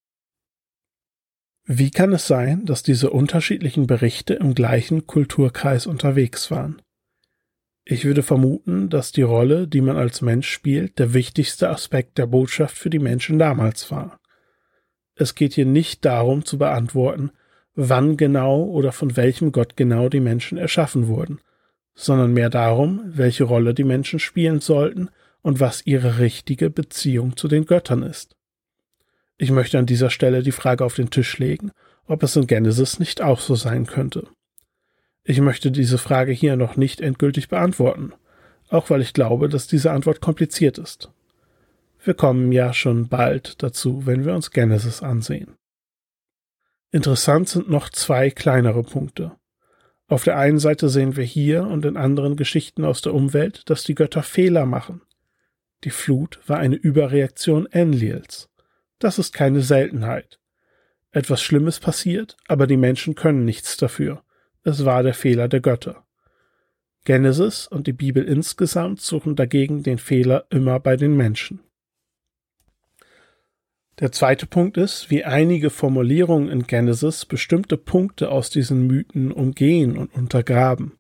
Wie 1.66 1.92
kann 1.92 2.12
es 2.12 2.26
sein, 2.26 2.66
dass 2.66 2.84
diese 2.84 3.12
unterschiedlichen 3.12 3.86
Berichte 3.86 4.34
im 4.34 4.56
gleichen 4.56 5.06
Kulturkreis 5.06 5.86
unterwegs 5.86 6.50
waren? 6.50 6.82
Ich 7.84 8.06
würde 8.06 8.24
vermuten, 8.24 8.90
dass 8.90 9.12
die 9.12 9.22
Rolle, 9.22 9.68
die 9.68 9.82
man 9.82 9.98
als 9.98 10.22
Mensch 10.22 10.50
spielt, 10.50 11.00
der 11.00 11.14
wichtigste 11.14 11.70
Aspekt 11.70 12.18
der 12.18 12.28
Botschaft 12.28 12.78
für 12.78 12.90
die 12.90 13.00
Menschen 13.00 13.40
damals 13.40 13.92
war. 13.92 14.21
Es 15.22 15.36
geht 15.36 15.54
hier 15.54 15.68
nicht 15.68 16.04
darum 16.04 16.46
zu 16.46 16.58
beantworten, 16.58 17.30
wann 17.76 18.18
genau 18.18 18.64
oder 18.64 18.92
von 18.92 19.16
welchem 19.16 19.52
Gott 19.52 19.78
genau 19.78 20.10
die 20.10 20.20
Menschen 20.20 20.58
erschaffen 20.58 21.06
wurden, 21.06 21.40
sondern 21.94 22.34
mehr 22.34 22.50
darum, 22.50 23.04
welche 23.06 23.44
Rolle 23.44 23.76
die 23.76 23.84
Menschen 23.84 24.18
spielen 24.18 24.62
sollten 24.62 25.10
und 25.44 25.60
was 25.60 25.86
ihre 25.86 26.18
richtige 26.18 26.72
Beziehung 26.72 27.38
zu 27.38 27.48
den 27.48 27.68
Göttern 27.68 28.02
ist. 28.02 28.36
Ich 29.38 29.52
möchte 29.52 29.78
an 29.78 29.86
dieser 29.86 30.10
Stelle 30.10 30.42
die 30.42 30.52
Frage 30.52 30.84
auf 30.84 30.96
den 30.96 31.12
Tisch 31.12 31.38
legen, 31.38 31.70
ob 32.08 32.24
es 32.24 32.36
in 32.36 32.48
Genesis 32.48 32.98
nicht 32.98 33.22
auch 33.22 33.42
so 33.42 33.54
sein 33.54 33.86
könnte. 33.86 34.28
Ich 35.24 35.40
möchte 35.40 35.70
diese 35.70 36.00
Frage 36.00 36.32
hier 36.32 36.56
noch 36.56 36.78
nicht 36.78 37.00
endgültig 37.00 37.48
beantworten, 37.48 38.14
auch 38.70 38.90
weil 38.90 39.02
ich 39.02 39.14
glaube, 39.14 39.50
dass 39.50 39.68
diese 39.68 39.92
Antwort 39.92 40.20
kompliziert 40.20 40.80
ist. 40.80 41.12
Wir 42.04 42.16
kommen 42.16 42.52
ja 42.52 42.74
schon 42.74 43.10
bald 43.10 43.62
dazu, 43.62 44.08
wenn 44.08 44.26
wir 44.26 44.34
uns 44.34 44.50
Genesis 44.50 45.04
ansehen. 45.04 45.56
Interessant 46.92 47.48
sind 47.48 47.70
noch 47.70 47.90
zwei 47.90 48.32
kleinere 48.32 48.82
Punkte. 48.82 49.38
Auf 50.08 50.24
der 50.24 50.38
einen 50.38 50.60
Seite 50.60 50.90
sehen 50.90 51.16
wir 51.16 51.24
hier 51.24 51.64
und 51.64 51.86
in 51.86 51.98
anderen 51.98 52.36
Geschichten 52.36 52.84
aus 52.86 53.02
der 53.02 53.14
Umwelt, 53.14 53.70
dass 53.70 53.84
die 53.84 53.96
Götter 53.96 54.24
Fehler 54.24 54.66
machen. 54.66 55.02
Die 55.84 55.92
Flut 55.92 56.40
war 56.48 56.58
eine 56.58 56.76
Überreaktion 56.76 57.66
Enlils. 57.68 58.50
Das 59.00 59.20
ist 59.20 59.32
keine 59.32 59.62
Seltenheit. 59.62 60.40
Etwas 61.12 61.42
Schlimmes 61.42 61.80
passiert, 61.80 62.36
aber 62.48 62.68
die 62.68 62.78
Menschen 62.78 63.16
können 63.16 63.46
nichts 63.46 63.78
dafür. 63.78 64.24
Es 64.64 64.86
war 64.86 65.04
der 65.04 65.14
Fehler 65.14 65.48
der 65.48 65.62
Götter. 65.62 66.04
Genesis 67.06 67.68
und 67.68 67.88
die 67.88 67.94
Bibel 67.94 68.24
insgesamt 68.24 69.02
suchen 69.02 69.36
dagegen 69.36 69.84
den 69.84 69.98
Fehler 69.98 70.46
immer 70.50 70.80
bei 70.80 70.98
den 70.98 71.16
Menschen. 71.16 71.62
Der 74.02 74.12
zweite 74.12 74.48
Punkt 74.48 74.78
ist, 74.78 75.12
wie 75.12 75.26
einige 75.26 75.70
Formulierungen 75.70 76.50
in 76.50 76.64
Genesis 76.64 77.24
bestimmte 77.24 77.78
Punkte 77.78 78.32
aus 78.32 78.50
diesen 78.50 78.88
Mythen 78.88 79.32
umgehen 79.32 79.96
und 79.96 80.12
untergraben. 80.16 80.98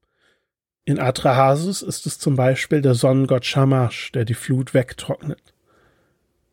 In 0.85 0.99
Atrahasis 0.99 1.81
ist 1.81 2.05
es 2.05 2.19
zum 2.19 2.35
Beispiel 2.35 2.79
der 2.79 2.93
Sonnengott 2.93 3.43
Shamash, 3.43 4.11
der 4.11 4.23
die 4.23 4.35
Flut 4.35 4.75
wegtrocknet. 4.75 5.55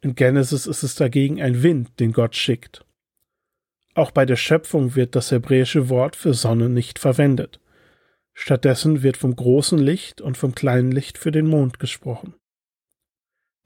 In 0.01 0.15
Genesis 0.15 0.67
ist 0.67 0.83
es 0.83 0.95
dagegen 0.95 1.43
ein 1.43 1.63
Wind, 1.63 2.01
den 2.01 2.13
Gott 2.13 2.35
schickt. 2.35 2.83
Auch 3.93 4.11
bei 4.11 4.25
der 4.25 4.37
Schöpfung 4.37 4.95
wird 4.97 5.17
das 5.17 5.31
hebräische 5.31 5.91
Wort 5.91 6.17
für 6.17 6.33
Sonne 6.33 6.71
nicht 6.71 6.99
verwendet. 6.99 7.61
Stattdessen 8.33 9.03
wird 9.03 9.19
vom 9.19 9.37
großen 9.37 9.79
Licht 9.79 10.23
und 10.23 10.39
vom 10.39 10.55
kleinen 10.55 10.93
Licht 10.93 11.19
für 11.19 11.31
den 11.31 11.47
Mond 11.47 11.79
gesprochen. 11.79 12.38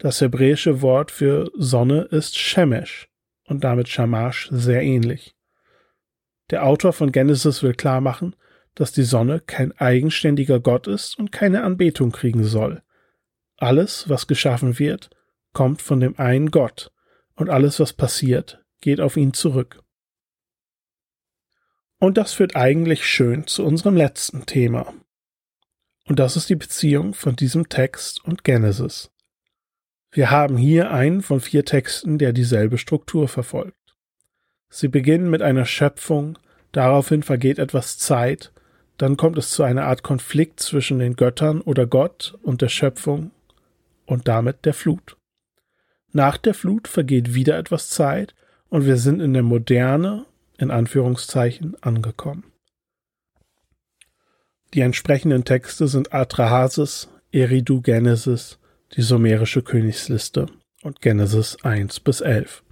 Das 0.03 0.21
hebräische 0.21 0.83
Wort 0.83 1.13
für 1.13 1.49
Sonne 1.55 2.09
ist 2.11 2.37
Shemesh 2.37 3.09
und 3.45 3.63
damit 3.63 3.89
Shamash 3.89 4.49
sehr 4.51 4.83
ähnlich. 4.83 5.37
Der 6.51 6.67
Autor 6.67 6.93
von 6.93 7.13
Genesis 7.13 7.63
will 7.63 7.75
klar 7.75 8.01
machen, 8.01 8.35
dass 8.75 8.91
die 8.91 9.05
Sonne 9.05 9.39
kein 9.39 9.71
eigenständiger 9.79 10.59
Gott 10.59 10.89
ist 10.89 11.17
und 11.17 11.31
keine 11.31 11.63
Anbetung 11.63 12.11
kriegen 12.11 12.43
soll. 12.43 12.83
Alles, 13.59 14.09
was 14.09 14.27
geschaffen 14.27 14.81
wird, 14.81 15.11
kommt 15.53 15.81
von 15.81 16.01
dem 16.01 16.19
einen 16.19 16.51
Gott, 16.51 16.91
und 17.37 17.49
alles, 17.49 17.79
was 17.79 17.93
passiert, 17.93 18.61
geht 18.81 19.01
auf 19.01 19.17
ihn 19.17 19.33
zurück. 19.35 19.85
Und 22.01 22.19
das 22.19 22.33
führt 22.33 22.57
eigentlich 22.57 23.07
schön 23.07 23.47
zu 23.47 23.65
unserem 23.65 23.95
letzten 23.95 24.47
Thema. 24.47 24.93
Und 26.07 26.19
das 26.19 26.37
ist 26.37 26.51
die 26.51 26.57
Beziehung 26.57 27.15
von 27.15 27.37
diesem 27.37 27.69
Text 27.69 28.25
und 28.25 28.43
Genesis. 28.43 29.12
Wir 30.15 30.31
haben 30.31 30.59
hier 30.59 30.91
einen 30.91 31.23
von 31.23 31.41
vier 31.41 31.65
Texten, 31.65 32.19
der 32.19 32.35
dieselbe 32.35 32.77
Struktur 32.77 33.29
verfolgt. 33.29 33.97
Sie 34.69 34.89
beginnen 34.89 35.31
mit 35.31 35.41
einer 35.41 35.65
Schöpfung, 35.65 36.39
daraufhin 36.71 37.23
vergeht 37.23 37.59
etwas 37.59 37.97
Zeit, 37.97 38.53
dann 38.99 39.17
kommt 39.17 39.39
es 39.39 39.51
zu 39.51 39.63
einer 39.63 39.87
Art 39.87 40.03
Konflikt 40.03 40.61
zwischen 40.61 40.99
den 40.99 41.17
Göttern 41.17 41.63
oder 41.63 41.87
Gott 41.87 42.39
und 42.43 42.61
der 42.61 42.69
Schöpfung 42.69 43.31
und 44.05 44.29
damit 44.29 44.67
der 44.67 44.75
Flut. 44.75 45.17
Nach 46.13 46.37
der 46.37 46.53
Flut 46.53 46.89
vergeht 46.89 47.35
wieder 47.35 47.57
etwas 47.57 47.89
Zeit 47.89 48.35
und 48.69 48.85
wir 48.85 48.99
sind 48.99 49.21
in 49.21 49.33
der 49.33 49.43
Moderne, 49.43 50.27
in 50.59 50.71
Anführungszeichen, 50.71 51.75
angekommen. 51.81 52.45
Die 54.75 54.81
entsprechenden 54.81 55.45
Texte 55.45 55.89
sind 55.89 56.13
Atrahasis, 56.13 57.09
Eridu 57.31 57.81
Genesis, 57.81 58.59
die 58.95 59.03
sumerische 59.03 59.63
Königsliste 59.63 60.47
und 60.83 61.01
Genesis 61.01 61.57
1 61.63 62.01
bis 62.01 62.21
11. 62.21 62.63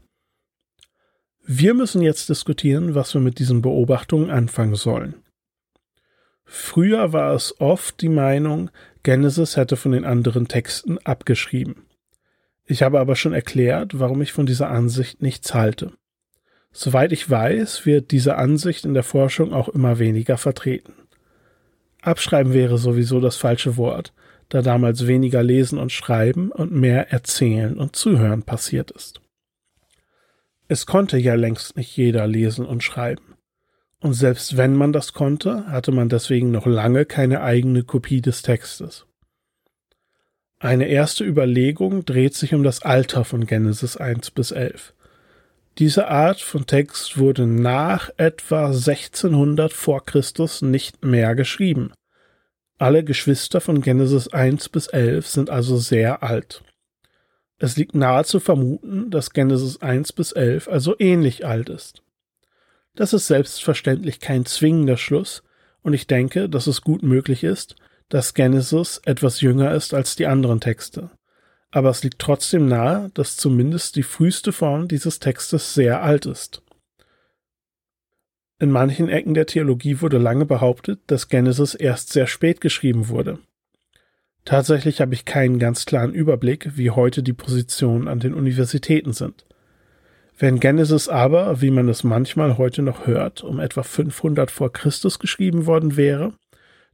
Wir 1.47 1.75
müssen 1.75 2.03
jetzt 2.03 2.29
diskutieren, 2.29 2.95
was 2.95 3.15
wir 3.15 3.21
mit 3.21 3.39
diesen 3.39 3.63
Beobachtungen 3.63 4.31
anfangen 4.31 4.75
sollen. 4.75 5.15
Früher 6.45 7.13
war 7.13 7.35
es 7.35 7.59
oft 7.61 8.01
die 8.03 8.09
Meinung, 8.09 8.71
Genesis 9.03 9.57
hätte 9.57 9.77
von 9.77 9.93
den 9.93 10.05
anderen 10.05 10.47
Texten 10.49 10.99
abgeschrieben. 10.99 11.87
Ich 12.67 12.83
habe 12.83 13.01
aber 13.01 13.17
schon 13.17 13.33
erklärt, 13.33 13.99
warum 13.99 14.21
ich 14.21 14.33
von 14.33 14.47
dieser 14.47 14.69
Ansicht 14.69 15.23
nichts 15.23 15.55
halte. 15.55 15.93
Soweit 16.73 17.13
ich 17.13 17.29
weiß, 17.29 17.87
wird 17.87 18.11
diese 18.11 18.37
Ansicht 18.37 18.85
in 18.85 18.95
der 18.95 19.03
Forschung 19.03 19.53
auch 19.53 19.69
immer 19.69 19.99
weniger 19.99 20.37
vertreten. 20.37 20.93
Abschreiben 22.03 22.53
wäre 22.53 22.79
sowieso 22.79 23.21
das 23.21 23.37
falsche 23.37 23.77
Wort, 23.77 24.13
da 24.51 24.61
damals 24.63 25.07
weniger 25.07 25.43
Lesen 25.43 25.79
und 25.79 25.93
Schreiben 25.93 26.53
und 26.53 26.73
mehr 26.73 27.11
Erzählen 27.11 27.79
und 27.79 27.97
Zuhören 27.97 28.43
passiert 28.43 28.91
ist. 28.91 29.21
Es 30.69 30.87
konnte 30.87 31.17
ja 31.19 31.35
längst 31.35 31.77
nicht 31.77 31.97
jeder 31.97 32.27
lesen 32.27 32.67
und 32.67 32.83
schreiben. 32.83 33.37
Und 34.01 34.15
selbst 34.15 34.57
wenn 34.57 34.77
man 34.77 34.93
das 34.93 35.13
konnte, 35.13 35.67
hatte 35.67 35.93
man 35.93 36.09
deswegen 36.09 36.51
noch 36.51 36.67
lange 36.67 37.05
keine 37.07 37.43
eigene 37.43 37.83
Kopie 37.83 38.21
des 38.21 38.43
Textes. 38.43 39.07
Eine 40.59 40.89
erste 40.89 41.25
Überlegung 41.25 42.05
dreht 42.05 42.35
sich 42.35 42.53
um 42.53 42.63
das 42.63 42.83
Alter 42.83 43.25
von 43.25 43.47
Genesis 43.47 43.97
1 43.97 44.31
bis 44.33 44.51
11. 44.51 44.95
Diese 45.79 46.09
Art 46.09 46.41
von 46.41 46.67
Text 46.67 47.19
wurde 47.19 47.47
nach 47.47 48.11
etwa 48.17 48.67
1600 48.67 49.73
vor 49.73 50.05
Christus 50.05 50.61
nicht 50.61 51.05
mehr 51.05 51.35
geschrieben. 51.35 51.93
Alle 52.81 53.05
Geschwister 53.05 53.61
von 53.61 53.83
Genesis 53.83 54.29
1 54.29 54.71
bis 54.71 54.87
11 54.87 55.27
sind 55.27 55.51
also 55.51 55.77
sehr 55.77 56.23
alt. 56.23 56.65
Es 57.59 57.77
liegt 57.77 57.95
nahe 57.95 58.25
zu 58.25 58.41
vermuten, 58.41 59.11
dass 59.11 59.35
Genesis 59.35 59.83
1 59.83 60.15
bis 60.15 60.33
11 60.33 60.67
also 60.67 60.95
ähnlich 60.99 61.45
alt 61.45 61.69
ist. 61.69 62.03
Das 62.95 63.13
ist 63.13 63.27
selbstverständlich 63.27 64.19
kein 64.19 64.47
zwingender 64.47 64.97
Schluss, 64.97 65.43
und 65.83 65.93
ich 65.93 66.07
denke, 66.07 66.49
dass 66.49 66.67
es 66.67 66.81
gut 66.81 67.03
möglich 67.03 67.45
ist, 67.45 67.77
dass 68.09 68.33
Genesis 68.33 69.03
etwas 69.05 69.43
jünger 69.43 69.75
ist 69.75 69.93
als 69.93 70.17
die 70.17 70.27
anderen 70.27 70.61
Texte. 70.61 71.11
Aber 71.71 71.91
es 71.91 72.03
liegt 72.03 72.19
trotzdem 72.19 72.65
nahe, 72.65 73.11
dass 73.13 73.37
zumindest 73.37 73.97
die 73.97 74.05
früheste 74.05 74.53
Form 74.53 74.89
dieses 74.89 75.19
Textes 75.19 75.75
sehr 75.75 76.03
alt 76.03 76.25
ist. 76.25 76.63
In 78.61 78.71
manchen 78.71 79.09
Ecken 79.09 79.33
der 79.33 79.47
Theologie 79.47 80.03
wurde 80.03 80.19
lange 80.19 80.45
behauptet, 80.45 81.01
dass 81.07 81.29
Genesis 81.29 81.75
erst 81.75 82.13
sehr 82.13 82.27
spät 82.27 82.61
geschrieben 82.61 83.09
wurde. 83.09 83.39
Tatsächlich 84.45 85.01
habe 85.01 85.15
ich 85.15 85.25
keinen 85.25 85.59
ganz 85.59 85.87
klaren 85.87 86.13
Überblick, 86.13 86.77
wie 86.77 86.91
heute 86.91 87.23
die 87.23 87.33
Positionen 87.33 88.07
an 88.07 88.21
den 88.21 88.35
Universitäten 88.35 89.15
sind. 89.15 89.47
Wenn 90.39 90.61
Genesis 90.61 91.09
aber, 91.09 91.63
wie 91.63 91.71
man 91.71 91.89
es 91.89 92.05
manchmal 92.05 92.59
heute 92.59 92.83
noch 92.83 93.07
hört, 93.07 93.43
um 93.43 93.61
etwa 93.61 93.83
500 93.83 94.51
vor 94.51 94.71
Christus 94.71 95.19
geschrieben 95.19 95.65
worden 95.65 95.97
wäre, 95.97 96.35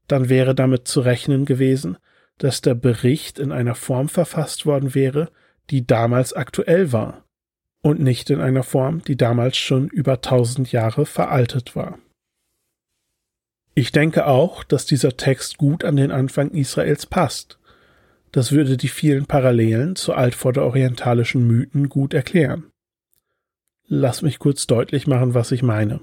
dann 0.07 0.29
wäre 0.29 0.55
damit 0.55 0.87
zu 0.87 1.01
rechnen 1.01 1.47
gewesen, 1.47 1.99
dass 2.39 2.61
der 2.61 2.75
Bericht 2.77 3.41
in 3.41 3.51
einer 3.51 3.75
Form 3.75 4.09
verfasst 4.09 4.67
worden 4.67 4.95
wäre, 4.95 5.31
die 5.71 5.85
damals 5.85 6.33
aktuell 6.33 6.93
war 6.93 7.26
und 7.87 8.01
nicht 8.01 8.31
in 8.31 8.41
einer 8.41 8.65
Form, 8.65 9.05
die 9.05 9.17
damals 9.17 9.57
schon 9.57 9.87
über 9.87 10.21
tausend 10.21 10.73
Jahre 10.73 11.07
veraltet 11.07 11.77
war. 11.77 12.01
Ich 13.77 13.93
denke 13.93 14.27
auch, 14.27 14.65
dass 14.65 14.87
dieser 14.87 15.17
Text 15.17 15.57
gut 15.57 15.85
an 15.85 15.95
den 15.95 16.11
Anfang 16.11 16.51
Israels 16.51 17.07
passt. 17.07 17.61
Das 18.33 18.51
würde 18.51 18.77
die 18.77 18.89
vielen 18.89 19.27
Parallelen 19.27 19.95
zu 19.95 20.15
altvorderorientalischen 20.15 21.47
Mythen 21.47 21.89
gut 21.89 22.13
erklären. 22.13 22.65
Lass 23.87 24.21
mich 24.21 24.41
kurz 24.41 24.67
deutlich 24.67 25.07
machen, 25.07 25.35
was 25.35 25.53
ich 25.53 25.63
meine. 25.63 26.01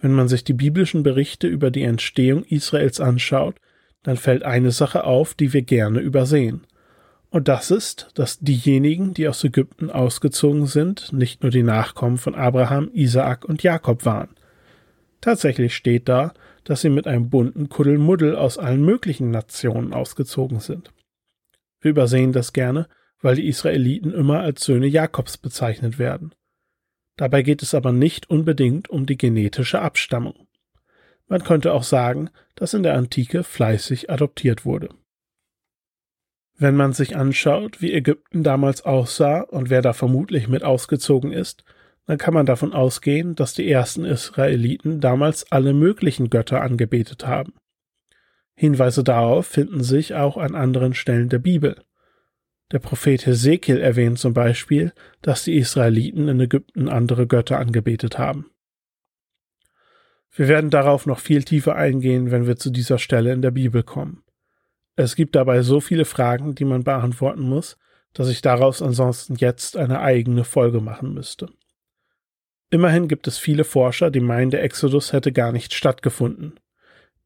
Wenn 0.00 0.14
man 0.14 0.26
sich 0.26 0.42
die 0.42 0.52
biblischen 0.52 1.04
Berichte 1.04 1.46
über 1.46 1.70
die 1.70 1.84
Entstehung 1.84 2.42
Israels 2.42 2.98
anschaut, 2.98 3.60
dann 4.02 4.16
fällt 4.16 4.42
eine 4.42 4.72
Sache 4.72 5.04
auf, 5.04 5.34
die 5.34 5.52
wir 5.52 5.62
gerne 5.62 6.00
übersehen. 6.00 6.66
Und 7.30 7.48
das 7.48 7.70
ist, 7.70 8.10
dass 8.14 8.38
diejenigen, 8.38 9.12
die 9.12 9.28
aus 9.28 9.42
Ägypten 9.44 9.90
ausgezogen 9.90 10.66
sind, 10.66 11.12
nicht 11.12 11.42
nur 11.42 11.50
die 11.50 11.62
Nachkommen 11.62 12.18
von 12.18 12.34
Abraham, 12.34 12.90
Isaak 12.92 13.44
und 13.44 13.62
Jakob 13.62 14.04
waren. 14.04 14.30
Tatsächlich 15.20 15.74
steht 15.74 16.08
da, 16.08 16.32
dass 16.64 16.80
sie 16.80 16.90
mit 16.90 17.06
einem 17.06 17.30
bunten 17.30 17.68
Kuddelmuddel 17.68 18.36
aus 18.36 18.58
allen 18.58 18.84
möglichen 18.84 19.30
Nationen 19.30 19.92
ausgezogen 19.92 20.60
sind. 20.60 20.92
Wir 21.80 21.90
übersehen 21.90 22.32
das 22.32 22.52
gerne, 22.52 22.88
weil 23.20 23.36
die 23.36 23.48
Israeliten 23.48 24.12
immer 24.12 24.40
als 24.40 24.64
Söhne 24.64 24.86
Jakobs 24.86 25.36
bezeichnet 25.36 25.98
werden. 25.98 26.34
Dabei 27.16 27.42
geht 27.42 27.62
es 27.62 27.74
aber 27.74 27.92
nicht 27.92 28.28
unbedingt 28.28 28.90
um 28.90 29.06
die 29.06 29.16
genetische 29.16 29.80
Abstammung. 29.80 30.46
Man 31.28 31.42
könnte 31.42 31.72
auch 31.72 31.82
sagen, 31.82 32.30
dass 32.54 32.74
in 32.74 32.82
der 32.82 32.94
Antike 32.94 33.42
fleißig 33.42 34.10
adoptiert 34.10 34.64
wurde. 34.64 34.90
Wenn 36.58 36.74
man 36.74 36.94
sich 36.94 37.16
anschaut, 37.16 37.82
wie 37.82 37.92
Ägypten 37.92 38.42
damals 38.42 38.82
aussah 38.82 39.42
und 39.42 39.68
wer 39.68 39.82
da 39.82 39.92
vermutlich 39.92 40.48
mit 40.48 40.64
ausgezogen 40.64 41.32
ist, 41.32 41.64
dann 42.06 42.18
kann 42.18 42.32
man 42.32 42.46
davon 42.46 42.72
ausgehen, 42.72 43.34
dass 43.34 43.52
die 43.52 43.70
ersten 43.70 44.04
Israeliten 44.04 45.00
damals 45.00 45.50
alle 45.52 45.74
möglichen 45.74 46.30
Götter 46.30 46.62
angebetet 46.62 47.26
haben. 47.26 47.54
Hinweise 48.54 49.04
darauf 49.04 49.46
finden 49.46 49.82
sich 49.82 50.14
auch 50.14 50.38
an 50.38 50.54
anderen 50.54 50.94
Stellen 50.94 51.28
der 51.28 51.40
Bibel. 51.40 51.82
Der 52.72 52.78
Prophet 52.78 53.26
Hesekiel 53.26 53.78
erwähnt 53.78 54.18
zum 54.18 54.32
Beispiel, 54.32 54.92
dass 55.20 55.44
die 55.44 55.56
Israeliten 55.56 56.28
in 56.28 56.40
Ägypten 56.40 56.88
andere 56.88 57.26
Götter 57.26 57.58
angebetet 57.58 58.18
haben. 58.18 58.46
Wir 60.34 60.48
werden 60.48 60.70
darauf 60.70 61.06
noch 61.06 61.18
viel 61.18 61.42
tiefer 61.42 61.76
eingehen, 61.76 62.30
wenn 62.30 62.46
wir 62.46 62.56
zu 62.56 62.70
dieser 62.70 62.98
Stelle 62.98 63.32
in 63.32 63.42
der 63.42 63.50
Bibel 63.50 63.82
kommen. 63.82 64.22
Es 64.96 65.14
gibt 65.14 65.36
dabei 65.36 65.60
so 65.60 65.80
viele 65.80 66.06
Fragen, 66.06 66.54
die 66.54 66.64
man 66.64 66.82
beantworten 66.82 67.42
muss, 67.42 67.76
dass 68.14 68.28
ich 68.28 68.40
daraus 68.40 68.80
ansonsten 68.80 69.34
jetzt 69.36 69.76
eine 69.76 70.00
eigene 70.00 70.44
Folge 70.44 70.80
machen 70.80 71.12
müsste. 71.12 71.50
Immerhin 72.70 73.06
gibt 73.06 73.28
es 73.28 73.38
viele 73.38 73.64
Forscher, 73.64 74.10
die 74.10 74.20
meinen, 74.20 74.50
der 74.50 74.62
Exodus 74.62 75.12
hätte 75.12 75.32
gar 75.32 75.52
nicht 75.52 75.74
stattgefunden. 75.74 76.58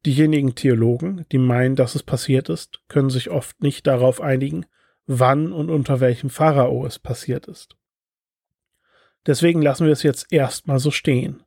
Diejenigen 0.05 0.55
Theologen, 0.55 1.25
die 1.31 1.37
meinen, 1.37 1.75
dass 1.75 1.95
es 1.95 2.03
passiert 2.03 2.49
ist, 2.49 2.81
können 2.89 3.09
sich 3.09 3.29
oft 3.29 3.61
nicht 3.63 3.87
darauf 3.87 4.19
einigen, 4.19 4.65
wann 5.07 5.53
und 5.53 5.69
unter 5.69 5.99
welchem 5.99 6.29
Pharao 6.29 6.85
es 6.85 6.99
passiert 6.99 7.47
ist. 7.47 7.75
Deswegen 9.25 9.61
lassen 9.61 9.85
wir 9.85 9.93
es 9.93 10.03
jetzt 10.03 10.31
erstmal 10.31 10.79
so 10.79 10.91
stehen. 10.91 11.43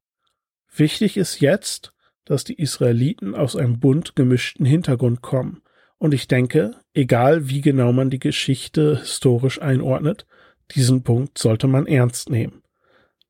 Wichtig 0.75 1.17
ist 1.17 1.41
jetzt, 1.41 1.93
dass 2.25 2.45
die 2.45 2.59
Israeliten 2.59 3.35
aus 3.35 3.57
einem 3.57 3.79
bunt 3.79 4.17
gemischten 4.17 4.65
Hintergrund 4.65 5.21
kommen. 5.21 5.64
Und 6.05 6.13
ich 6.13 6.29
denke, 6.29 6.75
egal 6.93 7.49
wie 7.49 7.63
genau 7.63 7.91
man 7.91 8.11
die 8.11 8.19
Geschichte 8.19 8.99
historisch 8.99 9.63
einordnet, 9.63 10.27
diesen 10.73 11.03
Punkt 11.03 11.39
sollte 11.39 11.67
man 11.67 11.87
ernst 11.87 12.29
nehmen. 12.29 12.63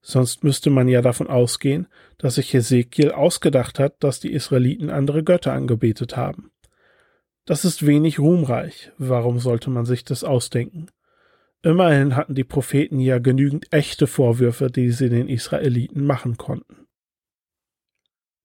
Sonst 0.03 0.43
müsste 0.43 0.71
man 0.71 0.89
ja 0.89 1.01
davon 1.01 1.29
ausgehen, 1.29 1.87
dass 2.19 2.35
sich 2.35 2.53
Hesekiel 2.53 3.13
ausgedacht 3.13 3.79
hat, 3.79 4.03
dass 4.03 4.19
die 4.19 4.33
Israeliten 4.33 4.91
andere 4.91 5.23
Götter 5.23 5.53
angebetet 5.53 6.17
haben. 6.17 6.51
Das 7.45 7.65
ist 7.65 7.87
wenig 7.87 8.19
ruhmreich. 8.19 8.91
Warum 8.99 9.39
sollte 9.39 9.71
man 9.71 9.85
sich 9.85 10.03
das 10.03 10.25
ausdenken? 10.25 10.89
Immerhin 11.63 12.17
hatten 12.17 12.35
die 12.35 12.43
Propheten 12.43 12.99
ja 12.99 13.21
genügend 13.21 13.73
echte 13.73 14.09
Vorwürfe, 14.09 14.69
die 14.69 14.91
sie 14.91 15.11
den 15.11 15.29
Israeliten 15.29 16.05
machen 16.05 16.39
konnten. 16.39 16.84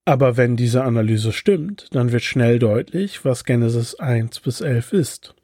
Aber 0.10 0.38
wenn 0.38 0.56
diese 0.56 0.84
Analyse 0.84 1.32
stimmt, 1.32 1.88
dann 1.92 2.12
wird 2.12 2.24
schnell 2.24 2.58
deutlich, 2.58 3.24
was 3.26 3.44
Genesis 3.44 3.96
1 3.96 4.40
bis 4.40 4.62
11 4.62 4.94
ist. 4.94 5.36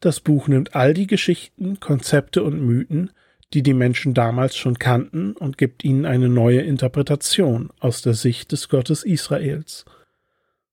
Das 0.00 0.20
Buch 0.20 0.48
nimmt 0.48 0.74
all 0.74 0.94
die 0.94 1.06
Geschichten, 1.06 1.78
Konzepte 1.78 2.42
und 2.42 2.62
Mythen, 2.62 3.10
die 3.52 3.62
die 3.62 3.74
Menschen 3.74 4.14
damals 4.14 4.56
schon 4.56 4.78
kannten, 4.78 5.32
und 5.32 5.58
gibt 5.58 5.84
ihnen 5.84 6.06
eine 6.06 6.28
neue 6.28 6.60
Interpretation 6.60 7.70
aus 7.78 8.00
der 8.00 8.14
Sicht 8.14 8.52
des 8.52 8.68
Gottes 8.68 9.04
Israels– 9.04 9.84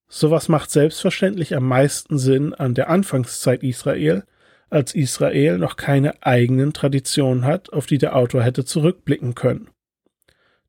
Sowas 0.08 0.50
macht 0.50 0.72
selbstverständlich 0.72 1.56
am 1.56 1.68
meisten 1.68 2.18
Sinn 2.18 2.54
an 2.54 2.74
der 2.74 2.90
Anfangszeit 2.90 3.64
Israel, 3.64 4.24
als 4.70 4.96
Israel 4.96 5.58
noch 5.58 5.78
keine 5.78 6.24
eigenen 6.24 6.74
Traditionen 6.74 7.46
hat, 7.46 7.74
auf 7.74 7.86
die 7.86 7.98
der 7.98 8.16
Autor 8.16 8.44
hätte 8.44 8.66
zurückblicken 8.66 9.36
können. 9.36 9.70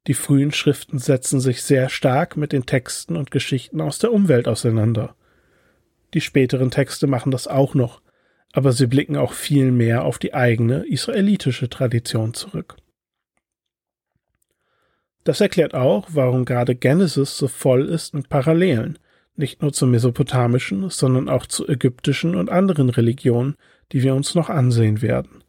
Die 0.06 0.14
frühen 0.14 0.52
Schriften 0.52 0.98
setzen 0.98 1.40
sich 1.40 1.62
sehr 1.62 1.88
stark 1.88 2.36
mit 2.36 2.52
den 2.52 2.66
Texten 2.66 3.16
und 3.16 3.30
Geschichten 3.30 3.80
aus 3.80 3.98
der 3.98 4.12
Umwelt 4.12 4.46
auseinander. 4.46 5.16
Die 6.14 6.20
späteren 6.20 6.70
Texte 6.70 7.06
machen 7.06 7.32
das 7.32 7.48
auch 7.48 7.74
noch, 7.74 8.00
aber 8.52 8.72
sie 8.72 8.86
blicken 8.86 9.16
auch 9.16 9.32
viel 9.32 9.72
mehr 9.72 10.04
auf 10.04 10.18
die 10.18 10.32
eigene 10.32 10.86
israelitische 10.86 11.68
Tradition 11.68 12.34
zurück. 12.34 12.76
Das 15.24 15.40
erklärt 15.40 15.74
auch, 15.74 16.08
warum 16.12 16.44
gerade 16.44 16.76
Genesis 16.76 17.36
so 17.36 17.48
voll 17.48 17.86
ist 17.86 18.14
mit 18.14 18.28
Parallelen, 18.28 18.98
nicht 19.34 19.60
nur 19.60 19.72
zur 19.72 19.88
mesopotamischen, 19.88 20.88
sondern 20.88 21.28
auch 21.28 21.46
zu 21.46 21.66
ägyptischen 21.68 22.36
und 22.36 22.48
anderen 22.48 22.90
Religionen, 22.90 23.56
die 23.90 24.02
wir 24.02 24.14
uns 24.14 24.36
noch 24.36 24.48
ansehen 24.48 25.02
werden. 25.02 25.42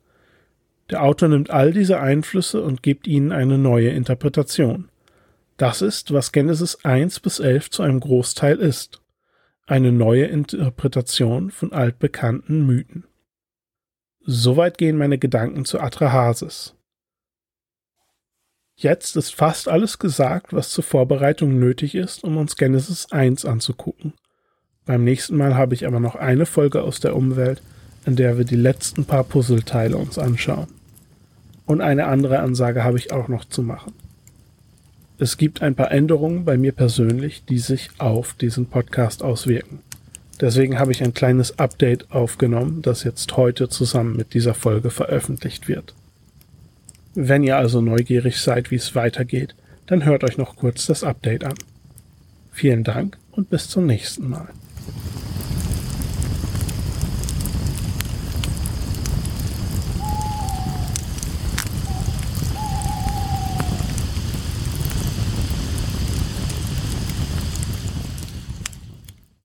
Der 0.90 1.04
Autor 1.04 1.30
nimmt 1.30 1.50
all 1.50 1.74
diese 1.74 2.00
Einflüsse 2.00 2.62
und 2.62 2.82
gibt 2.82 3.08
ihnen 3.08 3.32
eine 3.32 3.58
neue 3.58 3.90
Interpretation. 3.90 4.90
Das 5.58 5.82
ist, 5.82 6.14
was 6.14 6.32
Genesis 6.32 6.86
1 6.86 7.20
bis 7.20 7.40
11 7.40 7.72
zu 7.72 7.84
einem 7.84 8.00
Großteil 8.00 8.58
ist. 8.58 9.02
Eine 9.66 9.92
neue 9.92 10.26
Interpretation 10.26 11.52
von 11.52 11.74
altbekannten 11.74 12.66
Mythen. 12.66 13.06
Soweit 14.22 14.78
gehen 14.78 14.98
meine 14.98 15.18
Gedanken 15.18 15.66
zu 15.66 15.80
Atrahasis. 15.80 16.76
Jetzt 18.76 19.18
ist 19.18 19.34
fast 19.34 19.68
alles 19.68 19.98
gesagt, 19.98 20.54
was 20.54 20.70
zur 20.70 20.84
Vorbereitung 20.84 21.58
nötig 21.58 21.96
ist, 21.96 22.24
um 22.24 22.38
uns 22.38 22.56
Genesis 22.56 23.12
1 23.12 23.44
anzugucken. 23.44 24.14
Beim 24.86 25.04
nächsten 25.04 25.36
Mal 25.36 25.56
habe 25.56 25.74
ich 25.74 25.88
aber 25.88 26.00
noch 26.00 26.16
eine 26.16 26.46
Folge 26.46 26.84
aus 26.84 27.00
der 27.00 27.16
Umwelt, 27.16 27.62
in 28.06 28.16
der 28.16 28.38
wir 28.38 28.46
die 28.46 28.56
letzten 28.56 29.06
paar 29.06 29.24
Puzzleteile 29.24 29.98
uns 29.98 30.18
anschauen. 30.20 30.77
Und 31.68 31.82
eine 31.82 32.08
andere 32.08 32.40
Ansage 32.40 32.84
habe 32.84 32.98
ich 32.98 33.12
auch 33.12 33.28
noch 33.28 33.46
zu 33.46 33.62
machen. 33.62 33.94
Es 35.20 35.38
gibt 35.38 35.62
ein 35.62 35.76
paar 35.76 35.92
Änderungen 35.92 36.46
bei 36.46 36.58
mir 36.58 36.72
persönlich, 36.72 37.44
die 37.46 37.60
sich 37.60 37.90
auf 38.00 38.34
diesen 38.34 38.68
Podcast 38.68 39.22
auswirken. 39.22 39.80
Deswegen 40.40 40.80
habe 40.80 40.92
ich 40.92 41.04
ein 41.04 41.14
kleines 41.14 41.60
Update 41.60 42.12
aufgenommen, 42.12 42.82
das 42.84 43.04
jetzt 43.04 43.36
heute 43.38 43.70
zusammen 43.70 44.16
mit 44.16 44.34
dieser 44.34 44.54
Folge 44.54 44.92
veröffentlicht 44.92 45.68
wird. 45.68 45.94
Wenn 47.16 47.44
ihr 47.44 47.58
also 47.58 47.82
neugierig 47.82 48.40
seid, 48.40 48.70
wie 48.70 48.76
es 48.76 48.94
weitergeht, 48.94 49.56
dann 49.88 50.06
hört 50.06 50.24
euch 50.24 50.38
noch 50.38 50.56
kurz 50.56 50.86
das 50.86 51.04
Update 51.04 51.44
an. 51.44 51.56
Vielen 52.52 52.84
Dank 52.84 53.18
und 53.32 53.50
bis 53.50 53.68
zum 53.70 53.88
nächsten 53.88 54.30
Mal. 54.30 54.50